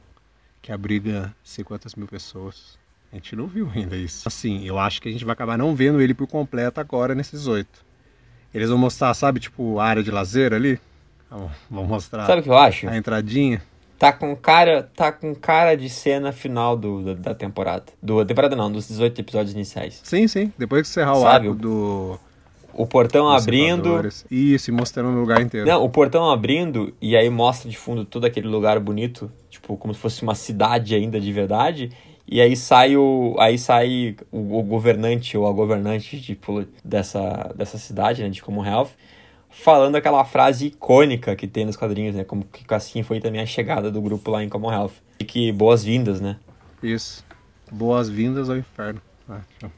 que 0.62 0.72
abriga 0.72 1.22
não 1.24 1.34
sei 1.44 1.64
quantas 1.64 1.96
mil 1.96 2.08
pessoas. 2.08 2.78
A 3.12 3.16
gente 3.16 3.36
não 3.36 3.46
viu 3.48 3.70
ainda 3.76 3.96
isso. 3.98 4.28
Assim, 4.28 4.64
eu 4.66 4.80
acho 4.80 5.02
que 5.02 5.10
a 5.10 5.12
gente 5.12 5.26
vai 5.26 5.34
acabar 5.34 5.58
não 5.58 5.76
vendo 5.76 6.02
ele 6.02 6.14
por 6.14 6.28
completo 6.28 6.80
agora 6.80 7.14
nesses 7.14 7.48
oito. 7.48 7.84
Eles 8.54 8.70
vão 8.70 8.78
mostrar, 8.78 9.14
sabe, 9.14 9.40
tipo, 9.40 9.80
a 9.80 9.86
área 9.86 10.04
de 10.04 10.12
lazer 10.12 10.54
ali? 10.54 10.80
Vão 11.70 11.86
mostrar 11.86 12.26
Sabe 12.28 12.42
o 12.42 12.44
que 12.44 12.50
eu 12.50 12.58
acho? 12.58 12.88
a 12.88 12.96
entradinha. 12.96 13.62
Tá 13.98 14.12
com 14.12 14.36
cara, 14.36 14.90
tá 14.96 15.12
com 15.12 15.34
cara 15.34 15.76
de 15.76 15.90
cena 15.90 16.32
final 16.32 16.76
do, 16.76 17.04
da, 17.04 17.14
da 17.14 17.36
temporada. 17.36 17.86
Do 18.02 18.26
temporada 18.26 18.56
não, 18.56 18.72
dos 18.72 18.88
18 18.88 19.22
episódios 19.22 19.54
iniciais. 19.54 20.02
Sim, 20.04 20.28
sim. 20.28 20.52
Depois 20.58 20.84
que 20.84 20.90
encerrar 20.90 21.18
o 21.18 21.26
arco 21.26 21.54
do. 21.54 22.20
O 22.74 22.88
portão 22.88 23.30
abrindo. 23.30 24.10
Isso, 24.30 24.72
e 24.72 24.74
mostrando 24.74 25.10
o 25.10 25.20
lugar 25.20 25.40
inteiro. 25.42 25.68
Não, 25.68 25.84
o 25.84 25.90
portão 25.90 26.30
abrindo 26.30 26.94
e 27.00 27.16
aí 27.16 27.30
mostra 27.30 27.70
de 27.70 27.78
fundo 27.78 28.04
todo 28.04 28.26
aquele 28.26 28.48
lugar 28.48 28.80
bonito, 28.80 29.32
tipo, 29.50 29.78
como 29.78 29.94
se 29.94 30.00
fosse 30.00 30.24
uma 30.24 30.34
cidade 30.34 30.96
ainda 30.96 31.20
de 31.20 31.32
verdade. 31.32 31.92
E 32.28 32.42
aí 32.42 32.56
sai 32.56 32.96
o 32.98 33.36
aí 33.38 33.58
sai 33.58 34.16
o, 34.32 34.60
o 34.60 34.64
governante 34.64 35.38
ou 35.38 35.48
a 35.48 35.52
governante 35.52 36.20
tipo 36.20 36.66
dessa 36.84 37.54
dessa 37.56 37.78
cidade, 37.78 38.24
né, 38.24 38.30
de 38.30 38.42
Commonwealth, 38.42 38.92
falando 39.54 39.96
aquela 39.96 40.26
frase 40.26 40.68
icônica 40.68 41.36
que 41.36 41.48
tem 41.48 41.66
nos 41.66 41.78
quadrinhos, 41.78 42.16
né, 42.16 42.24
como 42.24 42.44
que 42.44 42.66
assim 42.74 43.04
foi 43.04 43.22
também 43.22 43.40
a 43.40 43.46
chegada 43.46 43.92
do 43.92 44.02
grupo 44.02 44.32
lá 44.32 44.44
em 44.44 44.50
Commonwealth. 44.50 44.94
E 45.20 45.24
que 45.24 45.52
boas-vindas, 45.52 46.20
né? 46.20 46.38
Isso. 46.82 47.24
Boas-vindas 47.72 48.50
ao 48.50 48.58
inferno. 48.58 49.02
Ah, 49.30 49.42
show. 49.60 49.72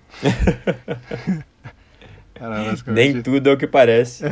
Cara, 2.34 2.64
basicamente, 2.64 3.14
Nem 3.14 3.22
tudo 3.22 3.50
é 3.50 3.54
o 3.54 3.58
que 3.58 3.68
parece. 3.68 4.24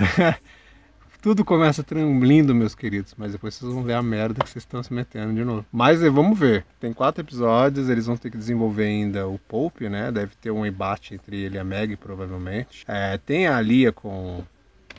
tudo 1.22 1.46
começa 1.46 1.86
lindo, 2.22 2.54
meus 2.54 2.76
queridos, 2.76 3.14
mas 3.18 3.32
depois 3.32 3.54
vocês 3.54 3.72
vão 3.72 3.84
ver 3.84 3.94
a 3.94 4.02
merda 4.02 4.44
que 4.44 4.50
vocês 4.50 4.64
estão 4.64 4.84
se 4.84 4.94
metendo 4.94 5.34
de 5.34 5.46
novo. 5.46 5.66
Mas 5.72 6.04
eh, 6.04 6.10
vamos 6.10 6.38
ver. 6.38 6.66
Tem 6.80 6.92
quatro 6.92 7.24
episódios, 7.24 7.90
eles 7.90 8.08
vão 8.08 8.18
ter 8.18 8.30
que 8.30 8.38
desenvolver 8.38 8.86
ainda 8.86 9.28
o 9.28 9.40
Pope, 9.40 9.88
né? 9.88 10.12
Deve 10.12 10.36
ter 10.36 10.52
um 10.52 10.66
embate 10.66 11.14
entre 11.14 11.38
ele 11.38 11.56
e 11.56 11.60
a 11.60 11.64
Meg, 11.64 11.96
provavelmente. 11.96 12.84
É, 12.88 13.18
tem 13.18 13.48
a 13.48 13.62
Lia 13.62 13.94
com, 13.94 14.44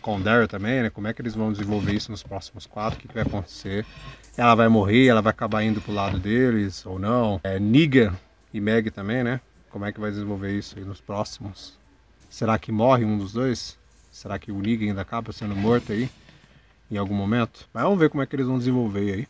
com 0.05 0.21
também, 0.47 0.83
né? 0.83 0.90
Como 0.90 1.09
é 1.09 1.14
que 1.14 1.23
eles 1.23 1.35
vão 1.35 1.51
desenvolver 1.51 1.95
isso 1.95 2.11
nos 2.11 2.23
próximos 2.23 2.67
quatro? 2.67 2.99
O 2.99 3.01
que, 3.01 3.09
que 3.09 3.14
vai 3.14 3.23
acontecer? 3.23 3.87
Ela 4.37 4.55
vai 4.55 4.69
morrer, 4.69 5.07
ela 5.07 5.23
vai 5.23 5.31
acabar 5.31 5.62
indo 5.62 5.81
pro 5.81 5.95
lado 5.95 6.19
deles 6.19 6.85
ou 6.85 6.99
não? 6.99 7.40
É, 7.43 7.59
Negan 7.59 8.14
e 8.53 8.61
Meg 8.61 8.90
também, 8.90 9.25
né? 9.25 9.40
Como 9.71 9.87
é 9.87 9.93
que 9.93 9.99
vai 9.99 10.11
desenvolver 10.11 10.53
isso 10.53 10.79
aí 10.79 10.85
nos 10.85 11.01
próximos? 11.01 11.79
Será 12.29 12.59
que 12.59 12.71
morre 12.71 13.03
um 13.03 13.17
dos 13.17 13.33
dois? 13.33 13.79
Será 14.12 14.38
que 14.38 14.53
o 14.53 14.61
Negan 14.61 14.88
ainda 14.88 15.01
acaba 15.01 15.33
sendo 15.33 15.57
morto 15.57 15.90
aí 15.90 16.11
em 16.90 16.99
algum 16.99 17.14
momento? 17.14 17.67
Mas 17.73 17.85
vamos 17.85 17.99
ver 17.99 18.11
como 18.11 18.23
é 18.23 18.27
que 18.27 18.37
eles 18.37 18.47
vão 18.47 18.59
desenvolver 18.59 19.14
aí. 19.14 19.29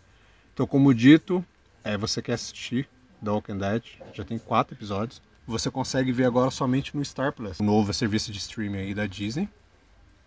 Então, 0.52 0.66
como 0.66 0.92
dito, 0.92 1.44
é, 1.84 1.96
você 1.96 2.20
quer 2.20 2.32
assistir 2.32 2.88
The 3.24 3.30
Walking 3.30 3.58
Dead, 3.58 3.84
já 4.12 4.24
tem 4.24 4.38
quatro 4.38 4.74
episódios. 4.74 5.22
Você 5.46 5.70
consegue 5.70 6.10
ver 6.10 6.24
agora 6.24 6.50
somente 6.50 6.96
no 6.96 7.04
Star 7.04 7.32
Plus, 7.32 7.60
o 7.60 7.62
novo 7.62 7.94
serviço 7.94 8.32
de 8.32 8.38
streaming 8.38 8.78
aí 8.78 8.94
da 8.94 9.06
Disney, 9.06 9.48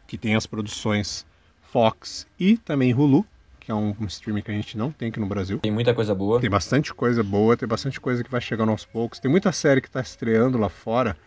que 0.07 0.17
tem 0.17 0.35
as 0.35 0.47
produções 0.47 1.25
Fox 1.61 2.25
e 2.39 2.57
também 2.57 2.93
Hulu, 2.93 3.25
que 3.59 3.69
é 3.69 3.75
um 3.75 3.93
streaming 4.07 4.41
que 4.41 4.49
a 4.49 4.53
gente 4.53 4.77
não 4.77 4.91
tem 4.91 5.09
aqui 5.09 5.19
no 5.19 5.27
Brasil. 5.27 5.59
Tem 5.59 5.71
muita 5.71 5.93
coisa 5.93 6.15
boa. 6.15 6.39
Tem 6.39 6.49
bastante 6.49 6.93
coisa 6.93 7.21
boa, 7.21 7.57
tem 7.57 7.67
bastante 7.67 7.99
coisa 7.99 8.23
que 8.23 8.31
vai 8.31 8.41
chegando 8.41 8.71
aos 8.71 8.85
poucos. 8.85 9.19
Tem 9.19 9.29
muita 9.29 9.51
série 9.51 9.81
que 9.81 9.87
está 9.87 9.99
estreando 9.99 10.57
lá 10.57 10.69
fora 10.69 11.17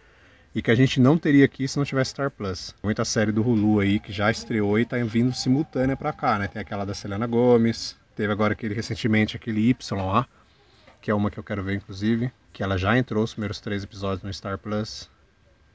e 0.55 0.63
que 0.63 0.71
a 0.71 0.75
gente 0.75 0.99
não 0.99 1.19
teria 1.19 1.45
aqui 1.45 1.69
se 1.69 1.77
não 1.77 1.85
tivesse 1.85 2.11
Star 2.11 2.31
Plus. 2.31 2.75
Muita 2.83 3.05
série 3.05 3.31
do 3.31 3.47
Hulu 3.47 3.81
aí 3.81 4.01
que 4.01 4.13
já 4.13 4.31
estreou 4.31 4.79
e 4.79 4.83
está 4.83 4.97
vindo 4.97 5.33
simultânea 5.35 5.97
para 5.97 6.13
cá, 6.13 6.39
né? 6.39 6.49
Tem 6.49 6.63
aquela 6.63 6.85
da 6.85 6.95
Selena 6.95 7.27
Gomes, 7.27 8.01
Teve 8.21 8.33
agora 8.35 8.53
aquele 8.53 8.75
recentemente 8.75 9.35
aquele 9.35 9.71
Y 9.71 9.97
lá, 9.97 10.29
que 11.01 11.11
é 11.11 11.15
uma 11.15 11.31
que 11.31 11.39
eu 11.39 11.43
quero 11.43 11.63
ver 11.63 11.77
inclusive, 11.77 12.31
que 12.53 12.63
ela 12.63 12.77
já 12.77 12.99
entrou 12.99 13.25
os 13.25 13.33
primeiros 13.33 13.61
três 13.61 13.83
episódios 13.83 14.23
no 14.23 14.31
Star 14.31 14.59
Plus 14.59 15.09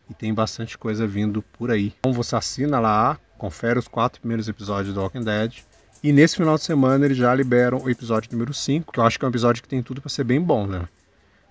e 0.10 0.14
tem 0.14 0.34
bastante 0.34 0.78
coisa 0.78 1.08
vindo 1.08 1.42
por 1.42 1.72
aí. 1.72 1.94
Então 2.00 2.14
você 2.14 2.36
assina 2.36 2.80
lá, 2.80 3.20
confere 3.38 3.80
os 3.80 3.88
quatro 3.88 4.20
primeiros 4.20 4.48
episódios 4.48 4.94
do 4.94 5.02
Walking 5.02 5.24
Dead 5.24 5.60
e 6.04 6.14
nesse 6.14 6.36
final 6.36 6.56
de 6.56 6.64
semana 6.64 7.06
eles 7.06 7.18
já 7.18 7.34
liberam 7.34 7.82
o 7.84 7.90
episódio 7.90 8.32
número 8.32 8.54
5, 8.54 8.92
que 8.92 9.00
eu 9.00 9.04
acho 9.04 9.18
que 9.18 9.26
é 9.26 9.28
um 9.28 9.32
episódio 9.32 9.64
que 9.64 9.68
tem 9.68 9.82
tudo 9.82 10.02
para 10.02 10.10
ser 10.10 10.24
bem 10.24 10.40
bom, 10.40 10.68
né? 10.68 10.88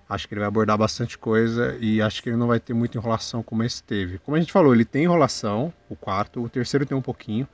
Acho 0.07 0.27
que 0.27 0.33
ele 0.33 0.39
vai 0.39 0.47
abordar 0.47 0.77
bastante 0.77 1.17
coisa 1.17 1.75
e 1.81 2.01
acho 2.01 2.21
que 2.21 2.29
ele 2.29 2.37
não 2.37 2.47
vai 2.47 2.59
ter 2.59 2.73
muita 2.73 2.97
enrolação 2.97 3.41
como 3.41 3.63
esse 3.63 3.81
teve. 3.81 4.19
Como 4.19 4.37
a 4.37 4.39
gente 4.39 4.51
falou, 4.51 4.73
ele 4.73 4.85
tem 4.85 5.03
enrolação, 5.03 5.73
o 5.89 5.95
quarto, 5.95 6.43
o 6.43 6.47
terceiro 6.47 6.85
tem 6.85 6.95
um 6.95 7.01
pouquinho, 7.01 7.47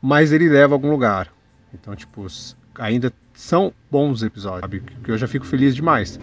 mas 0.00 0.30
ele 0.30 0.48
leva 0.48 0.74
a 0.74 0.76
algum 0.76 0.90
lugar. 0.90 1.32
Então, 1.72 1.96
tipo, 1.96 2.26
ainda 2.78 3.12
são 3.34 3.72
bons 3.90 4.22
episódios, 4.22 4.60
sabe? 4.60 4.80
Que 5.02 5.10
eu 5.10 5.18
já 5.18 5.26
fico 5.26 5.46
feliz 5.46 5.74
demais. 5.74 6.20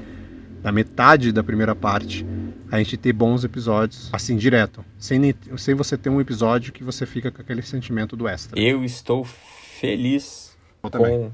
Na 0.65 0.71
metade 0.71 1.32
da 1.32 1.43
primeira 1.43 1.75
parte, 1.75 2.25
a 2.71 2.80
gente 2.80 2.97
ter 2.97 3.13
bons 3.13 3.43
episódios, 3.43 4.10
assim, 4.12 4.36
direto. 4.36 4.84
Sem, 4.97 5.36
sem 5.58 5.75
você 5.75 5.95
ter 5.95 6.10
um 6.10 6.19
episódio 6.19 6.73
que 6.73 6.84
você 6.84 7.06
fica 7.06 7.30
com 7.30 7.39
aquele 7.39 7.62
sentimento 7.62 8.15
do 8.15 8.28
extra. 8.28 8.60
Eu 8.60 8.84
estou 8.84 9.23
feliz 9.23 10.58
eu 10.84 10.89
com 10.89 11.32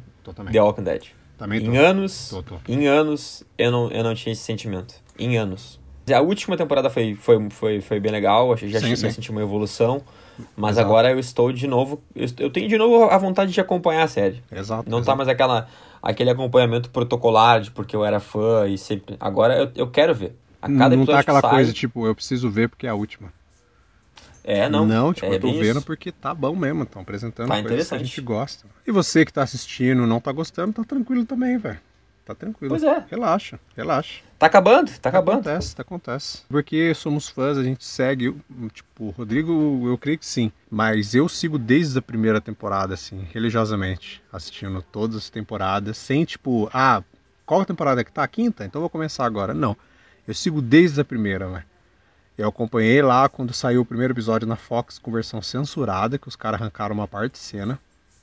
The 0.51 0.61
Walking 0.61 0.83
Dead. 0.83 1.03
Também 1.37 1.65
em 1.65 1.77
anos, 1.77 2.27
tô, 2.29 2.43
tô. 2.43 2.55
em 2.67 2.87
anos, 2.87 3.41
eu 3.57 3.71
não, 3.71 3.89
eu 3.91 4.03
não 4.03 4.13
tinha 4.13 4.33
esse 4.33 4.43
sentimento. 4.43 4.95
Em 5.17 5.37
anos. 5.37 5.79
A 6.13 6.19
última 6.19 6.57
temporada 6.57 6.89
foi, 6.89 7.15
foi, 7.15 7.49
foi, 7.51 7.79
foi 7.79 8.01
bem 8.01 8.11
legal, 8.11 8.57
já, 8.57 8.81
sim, 8.81 8.93
já 8.97 9.09
senti 9.09 9.31
uma 9.31 9.41
evolução. 9.41 10.01
Mas 10.57 10.71
exato. 10.71 10.87
agora 10.87 11.11
eu 11.11 11.19
estou 11.19 11.53
de 11.53 11.67
novo. 11.67 12.01
Eu 12.15 12.49
tenho 12.49 12.67
de 12.67 12.77
novo 12.77 13.05
a 13.05 13.17
vontade 13.17 13.53
de 13.53 13.61
acompanhar 13.61 14.03
a 14.03 14.07
série. 14.09 14.43
Exato. 14.51 14.89
Não 14.89 14.97
exato. 14.97 15.05
tá 15.05 15.15
mais 15.15 15.29
aquela, 15.29 15.69
aquele 16.01 16.29
acompanhamento 16.29 16.89
protocolar 16.89 17.61
de 17.61 17.71
porque 17.71 17.95
eu 17.95 18.03
era 18.03 18.19
fã 18.19 18.67
e 18.67 18.77
sempre. 18.77 19.15
Agora 19.19 19.55
eu, 19.55 19.71
eu 19.75 19.87
quero 19.89 20.15
ver. 20.15 20.35
A 20.61 20.67
cada 20.67 20.95
não 20.95 21.05
tá 21.05 21.19
aquela 21.19 21.41
sai... 21.41 21.49
coisa 21.49 21.73
tipo, 21.73 22.05
eu 22.05 22.13
preciso 22.13 22.49
ver 22.49 22.69
porque 22.69 22.85
é 22.85 22.89
a 22.89 22.95
última. 22.95 23.31
É, 24.43 24.67
não. 24.67 24.85
Não, 24.85 25.13
tipo, 25.13 25.27
é 25.27 25.35
eu 25.35 25.39
tô 25.39 25.51
vendo 25.51 25.77
isso. 25.77 25.85
porque 25.85 26.11
tá 26.11 26.33
bom 26.33 26.55
mesmo. 26.55 26.83
Estão 26.83 27.01
apresentando 27.01 27.47
tá 27.47 27.61
coisas 27.61 27.89
que 27.89 27.95
a 27.95 27.97
gente 27.99 28.21
gosta. 28.21 28.65
E 28.85 28.91
você 28.91 29.23
que 29.25 29.31
tá 29.31 29.43
assistindo 29.43 30.07
não 30.07 30.19
tá 30.19 30.31
gostando, 30.31 30.73
tá 30.73 30.83
tranquilo 30.83 31.25
também, 31.25 31.57
velho. 31.57 31.79
Tá 32.31 32.35
tranquilo. 32.35 32.69
Pois 32.69 32.83
é. 32.83 33.05
Relaxa, 33.09 33.59
relaxa. 33.75 34.21
Tá 34.39 34.45
acabando, 34.45 34.89
tá 34.99 35.09
acabando. 35.09 35.41
Acontece, 35.41 35.75
tá, 35.75 35.81
acontece. 35.81 36.43
Porque 36.49 36.93
somos 36.93 37.27
fãs, 37.27 37.57
a 37.57 37.63
gente 37.63 37.83
segue. 37.83 38.33
Tipo, 38.73 39.09
Rodrigo, 39.09 39.87
eu 39.87 39.97
creio 39.97 40.17
que 40.17 40.25
sim. 40.25 40.51
Mas 40.69 41.13
eu 41.13 41.27
sigo 41.27 41.59
desde 41.59 41.99
a 41.99 42.01
primeira 42.01 42.39
temporada, 42.39 42.93
assim, 42.93 43.27
religiosamente. 43.33 44.23
Assistindo 44.31 44.81
todas 44.81 45.17
as 45.17 45.29
temporadas, 45.29 45.97
sem 45.97 46.23
tipo, 46.23 46.69
ah, 46.73 47.03
qual 47.45 47.65
temporada 47.65 48.03
que 48.03 48.11
tá? 48.11 48.23
A 48.23 48.27
quinta? 48.27 48.63
Então 48.63 48.79
vou 48.79 48.89
começar 48.89 49.25
agora. 49.25 49.53
Não. 49.53 49.75
Eu 50.25 50.33
sigo 50.33 50.61
desde 50.61 51.01
a 51.01 51.05
primeira, 51.05 51.49
velho. 51.49 51.65
Eu 52.37 52.47
acompanhei 52.47 53.01
lá 53.01 53.27
quando 53.27 53.53
saiu 53.53 53.81
o 53.81 53.85
primeiro 53.85 54.13
episódio 54.13 54.47
na 54.47 54.55
Fox 54.55 54.97
com 54.97 55.11
versão 55.11 55.41
censurada, 55.41 56.17
que 56.17 56.29
os 56.29 56.35
caras 56.37 56.61
arrancaram 56.61 56.95
uma 56.95 57.07
parte 57.07 57.33
de 57.33 57.39
cena. 57.39 57.77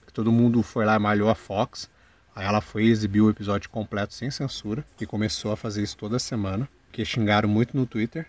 Que 0.06 0.12
todo 0.14 0.32
mundo 0.32 0.62
foi 0.62 0.86
lá 0.86 0.96
e 0.96 0.98
malhou 0.98 1.28
a 1.28 1.34
Fox. 1.34 1.90
Aí 2.34 2.46
ela 2.46 2.60
foi 2.60 2.84
exibir 2.84 3.20
o 3.20 3.30
episódio 3.30 3.68
completo 3.68 4.14
sem 4.14 4.30
censura 4.30 4.84
e 5.00 5.06
começou 5.06 5.52
a 5.52 5.56
fazer 5.56 5.82
isso 5.82 5.96
toda 5.96 6.18
semana, 6.18 6.68
porque 6.86 7.04
xingaram 7.04 7.48
muito 7.48 7.76
no 7.76 7.86
Twitter. 7.86 8.26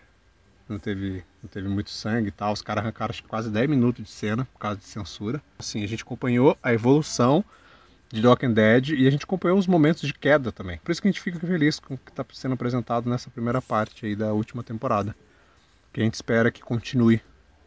Não 0.68 0.78
teve, 0.78 1.24
não 1.42 1.48
teve 1.50 1.68
muito 1.68 1.90
sangue 1.90 2.28
e 2.28 2.32
tal. 2.32 2.52
Os 2.52 2.62
caras 2.62 2.84
arrancaram 2.84 3.10
acho 3.10 3.24
quase 3.24 3.50
10 3.50 3.68
minutos 3.68 4.04
de 4.04 4.10
cena 4.10 4.44
por 4.44 4.58
causa 4.58 4.78
de 4.78 4.84
censura. 4.84 5.42
Assim, 5.58 5.82
a 5.82 5.86
gente 5.88 6.02
acompanhou 6.02 6.56
a 6.62 6.72
evolução 6.72 7.44
de 8.12 8.20
The 8.20 8.28
Walking 8.28 8.52
Dead 8.52 8.88
e 8.90 9.06
a 9.06 9.10
gente 9.10 9.24
acompanhou 9.24 9.58
os 9.58 9.66
momentos 9.66 10.02
de 10.02 10.12
queda 10.12 10.50
também. 10.50 10.78
Por 10.78 10.90
isso 10.90 11.00
que 11.00 11.08
a 11.08 11.10
gente 11.10 11.20
fica 11.20 11.38
feliz 11.38 11.78
com 11.78 11.94
o 11.94 11.98
que 11.98 12.10
está 12.10 12.24
sendo 12.32 12.54
apresentado 12.54 13.08
nessa 13.08 13.30
primeira 13.30 13.62
parte 13.62 14.06
aí 14.06 14.16
da 14.16 14.32
última 14.32 14.62
temporada. 14.62 15.14
Que 15.92 16.00
a 16.00 16.04
gente 16.04 16.14
espera 16.14 16.50
que 16.50 16.60
continue 16.60 17.20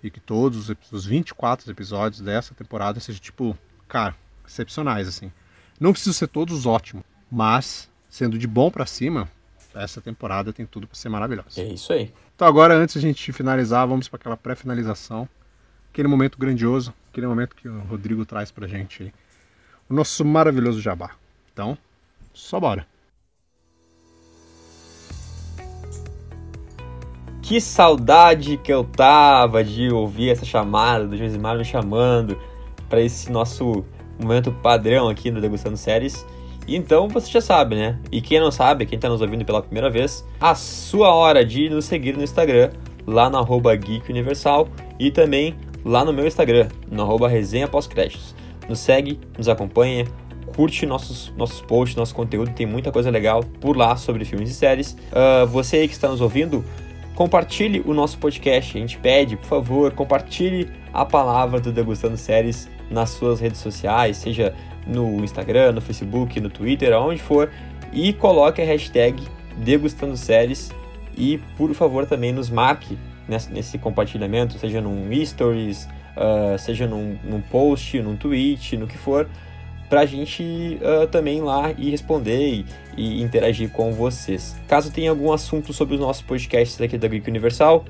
e 0.03 0.09
que 0.09 0.19
todos 0.19 0.69
os 0.91 1.05
24 1.05 1.71
episódios 1.71 2.21
dessa 2.21 2.53
temporada 2.53 2.99
sejam, 2.99 3.21
tipo, 3.21 3.57
cara, 3.87 4.13
excepcionais, 4.45 5.07
assim. 5.07 5.31
Não 5.83 5.91
precisa 5.91 6.13
ser 6.13 6.27
todos 6.27 6.65
ótimos, 6.65 7.03
mas 7.29 7.89
sendo 8.07 8.37
de 8.37 8.47
bom 8.47 8.71
para 8.71 8.85
cima, 8.85 9.29
essa 9.75 9.99
temporada 9.99 10.53
tem 10.53 10.65
tudo 10.65 10.87
para 10.87 10.95
ser 10.95 11.09
maravilhosa. 11.09 11.59
É 11.59 11.65
isso 11.65 11.91
aí. 11.91 12.09
Então 12.33 12.47
agora, 12.47 12.73
antes 12.73 13.01
de 13.01 13.05
a 13.05 13.09
gente 13.09 13.33
finalizar, 13.33 13.85
vamos 13.85 14.07
para 14.07 14.15
aquela 14.15 14.37
pré-finalização, 14.37 15.27
aquele 15.91 16.07
momento 16.07 16.37
grandioso, 16.39 16.93
aquele 17.11 17.27
momento 17.27 17.53
que 17.53 17.67
o 17.67 17.81
Rodrigo 17.81 18.25
traz 18.25 18.49
pra 18.49 18.65
gente 18.65 19.03
aí. 19.03 19.13
O 19.89 19.93
nosso 19.93 20.23
maravilhoso 20.23 20.79
jabá. 20.79 21.17
Então, 21.51 21.77
só 22.33 22.61
bora. 22.61 22.87
Que 27.41 27.59
saudade 27.59 28.55
que 28.55 28.71
eu 28.71 28.85
tava 28.85 29.61
de 29.65 29.91
ouvir 29.91 30.29
essa 30.29 30.45
chamada 30.45 31.05
do 31.05 31.17
Josimar 31.17 31.57
me 31.57 31.65
chamando 31.65 32.41
para 32.87 33.01
esse 33.01 33.29
nosso 33.29 33.83
momento 34.19 34.51
padrão 34.51 35.09
aqui 35.09 35.31
no 35.31 35.41
Degustando 35.41 35.77
Séries. 35.77 36.25
Então 36.67 37.07
você 37.09 37.29
já 37.29 37.41
sabe, 37.41 37.75
né? 37.75 37.99
E 38.11 38.21
quem 38.21 38.39
não 38.39 38.51
sabe, 38.51 38.85
quem 38.85 38.95
está 38.95 39.09
nos 39.09 39.21
ouvindo 39.21 39.43
pela 39.43 39.61
primeira 39.61 39.89
vez, 39.89 40.25
a 40.39 40.55
sua 40.55 41.13
hora 41.13 41.45
de 41.45 41.69
nos 41.69 41.85
seguir 41.85 42.15
no 42.15 42.23
Instagram, 42.23 42.71
lá 43.05 43.29
no 43.29 43.37
arroba 43.37 43.75
Geek 43.75 44.09
Universal 44.09 44.69
e 44.99 45.11
também 45.11 45.55
lá 45.83 46.05
no 46.05 46.13
meu 46.13 46.25
Instagram, 46.25 46.69
no 46.89 47.03
arroba 47.03 47.27
Resenha 47.27 47.67
Pós-Créditos. 47.67 48.33
Nos 48.69 48.79
segue, 48.79 49.19
nos 49.37 49.49
acompanha, 49.49 50.05
curte 50.55 50.85
nossos, 50.85 51.33
nossos 51.35 51.61
posts, 51.61 51.97
nosso 51.97 52.15
conteúdo, 52.15 52.51
tem 52.51 52.65
muita 52.65 52.91
coisa 52.91 53.09
legal 53.09 53.43
por 53.59 53.75
lá 53.75 53.95
sobre 53.97 54.23
filmes 54.23 54.49
e 54.49 54.53
séries. 54.53 54.97
Uh, 55.11 55.45
você 55.47 55.77
aí 55.77 55.87
que 55.87 55.93
está 55.93 56.07
nos 56.07 56.21
ouvindo, 56.21 56.63
compartilhe 57.15 57.83
o 57.85 57.93
nosso 57.93 58.17
podcast. 58.17 58.77
A 58.77 58.81
gente 58.81 58.97
pede, 58.97 59.35
por 59.35 59.45
favor, 59.45 59.91
compartilhe 59.91 60.69
a 60.93 61.03
palavra 61.03 61.59
do 61.59 61.71
Degustando 61.71 62.15
Séries 62.15 62.69
nas 62.89 63.11
suas 63.11 63.39
redes 63.39 63.59
sociais, 63.59 64.17
seja 64.17 64.53
no 64.85 65.23
Instagram, 65.23 65.73
no 65.73 65.81
Facebook, 65.81 66.39
no 66.39 66.49
Twitter, 66.49 66.93
aonde 66.93 67.21
for, 67.21 67.49
e 67.91 68.13
coloque 68.13 68.61
a 68.61 68.65
hashtag 68.65 69.21
Degustando 69.57 70.17
Séries 70.17 70.71
e, 71.17 71.39
por 71.57 71.73
favor, 71.73 72.05
também 72.05 72.31
nos 72.31 72.49
marque 72.49 72.97
nesse, 73.27 73.51
nesse 73.51 73.77
compartilhamento, 73.77 74.57
seja 74.57 74.81
num 74.81 75.09
stories, 75.25 75.87
uh, 76.17 76.57
seja 76.57 76.87
num, 76.87 77.17
num, 77.23 77.41
post, 77.41 78.01
num 78.01 78.15
tweet, 78.15 78.77
no 78.77 78.87
que 78.87 78.97
for, 78.97 79.29
para 79.89 80.01
a 80.01 80.05
gente 80.05 80.79
uh, 80.81 81.07
também 81.07 81.41
lá 81.41 81.71
e 81.77 81.91
responder 81.91 82.39
e, 82.39 82.65
e, 82.97 83.21
interagir 83.21 83.69
com 83.69 83.93
vocês. 83.93 84.55
Caso 84.67 84.91
tenha 84.91 85.11
algum 85.11 85.31
assunto 85.31 85.71
sobre 85.71 85.95
os 85.95 85.99
nossos 85.99 86.23
podcasts 86.23 86.81
aqui 86.81 86.97
da 86.97 87.07
Geek 87.07 87.29
Universal, 87.29 87.85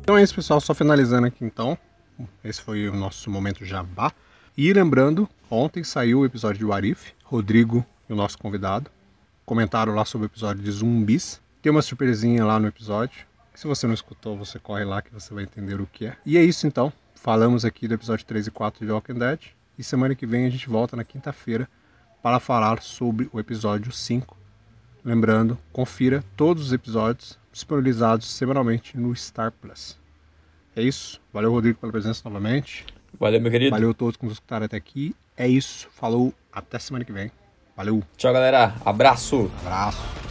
Então 0.02 0.16
é 0.16 0.22
isso, 0.22 0.36
pessoal. 0.36 0.62
Só 0.62 0.76
finalizando 0.76 1.26
aqui 1.26 1.44
então. 1.44 1.76
Esse 2.44 2.62
foi 2.62 2.88
o 2.88 2.96
nosso 2.96 3.32
momento 3.32 3.66
jabá. 3.66 4.12
E 4.56 4.72
lembrando 4.74 5.28
Ontem 5.52 5.84
saiu 5.84 6.20
o 6.20 6.26
episódio 6.26 6.60
de 6.60 6.66
Warif, 6.66 7.14
Rodrigo 7.24 7.86
e 8.08 8.14
o 8.14 8.16
nosso 8.16 8.38
convidado 8.38 8.92
comentaram 9.50 9.96
lá 9.96 10.06
sobre 10.06 10.28
o 10.28 10.30
episódio 10.30 10.62
de 10.62 10.70
zumbis. 10.70 11.42
Tem 11.60 11.72
uma 11.72 11.82
surpresinha 11.82 12.46
lá 12.46 12.60
no 12.60 12.68
episódio. 12.68 13.26
Se 13.56 13.66
você 13.66 13.88
não 13.88 13.96
escutou, 13.96 14.38
você 14.38 14.60
corre 14.60 14.84
lá 14.84 15.02
que 15.02 15.12
você 15.12 15.34
vai 15.34 15.44
entender 15.44 15.82
o 15.82 15.88
que 15.88 16.06
é. 16.06 16.16
E 16.24 16.38
é 16.38 16.44
isso 16.44 16.68
então. 16.68 16.94
Falamos 17.16 17.66
aqui 17.66 17.88
do 17.88 17.96
episódio 17.96 18.24
3 18.28 18.46
e 18.46 18.52
4 18.52 18.86
de 18.86 18.92
Walking 18.92 19.16
Dead. 19.16 19.40
E 19.76 19.84
semana 19.84 20.14
que 20.14 20.28
vem 20.28 20.46
a 20.46 20.52
gente 20.52 20.70
volta 20.70 20.96
na 20.96 21.04
quinta-feira 21.04 21.68
para 22.22 22.40
falar 22.40 22.84
sobre 22.84 23.28
o 23.34 23.40
episódio 23.40 23.92
5. 23.92 24.38
Lembrando, 25.04 25.58
confira 25.74 26.24
todos 26.38 26.68
os 26.68 26.72
episódios 26.72 27.40
disponibilizados 27.52 28.32
semanalmente 28.32 28.96
no 28.96 29.16
Star 29.16 29.52
Plus. 29.52 29.98
É 30.76 30.84
isso. 30.84 31.20
Valeu, 31.34 31.52
Rodrigo, 31.52 31.80
pela 31.80 31.92
presença 31.92 32.22
novamente. 32.24 32.86
Valeu, 33.20 33.42
meu 33.42 33.50
querido. 33.50 33.72
Valeu 33.72 33.90
a 33.90 33.94
todos 33.96 34.16
que 34.16 34.26
nos 34.26 34.34
escutaram 34.34 34.68
até 34.68 34.78
aqui. 34.78 35.16
É 35.40 35.48
isso. 35.48 35.88
Falou. 35.94 36.34
Até 36.52 36.78
semana 36.78 37.06
que 37.06 37.14
vem. 37.14 37.32
Valeu. 37.76 38.04
Tchau, 38.18 38.34
galera. 38.34 38.76
Abraço. 38.86 39.50
Abraço. 39.62 40.29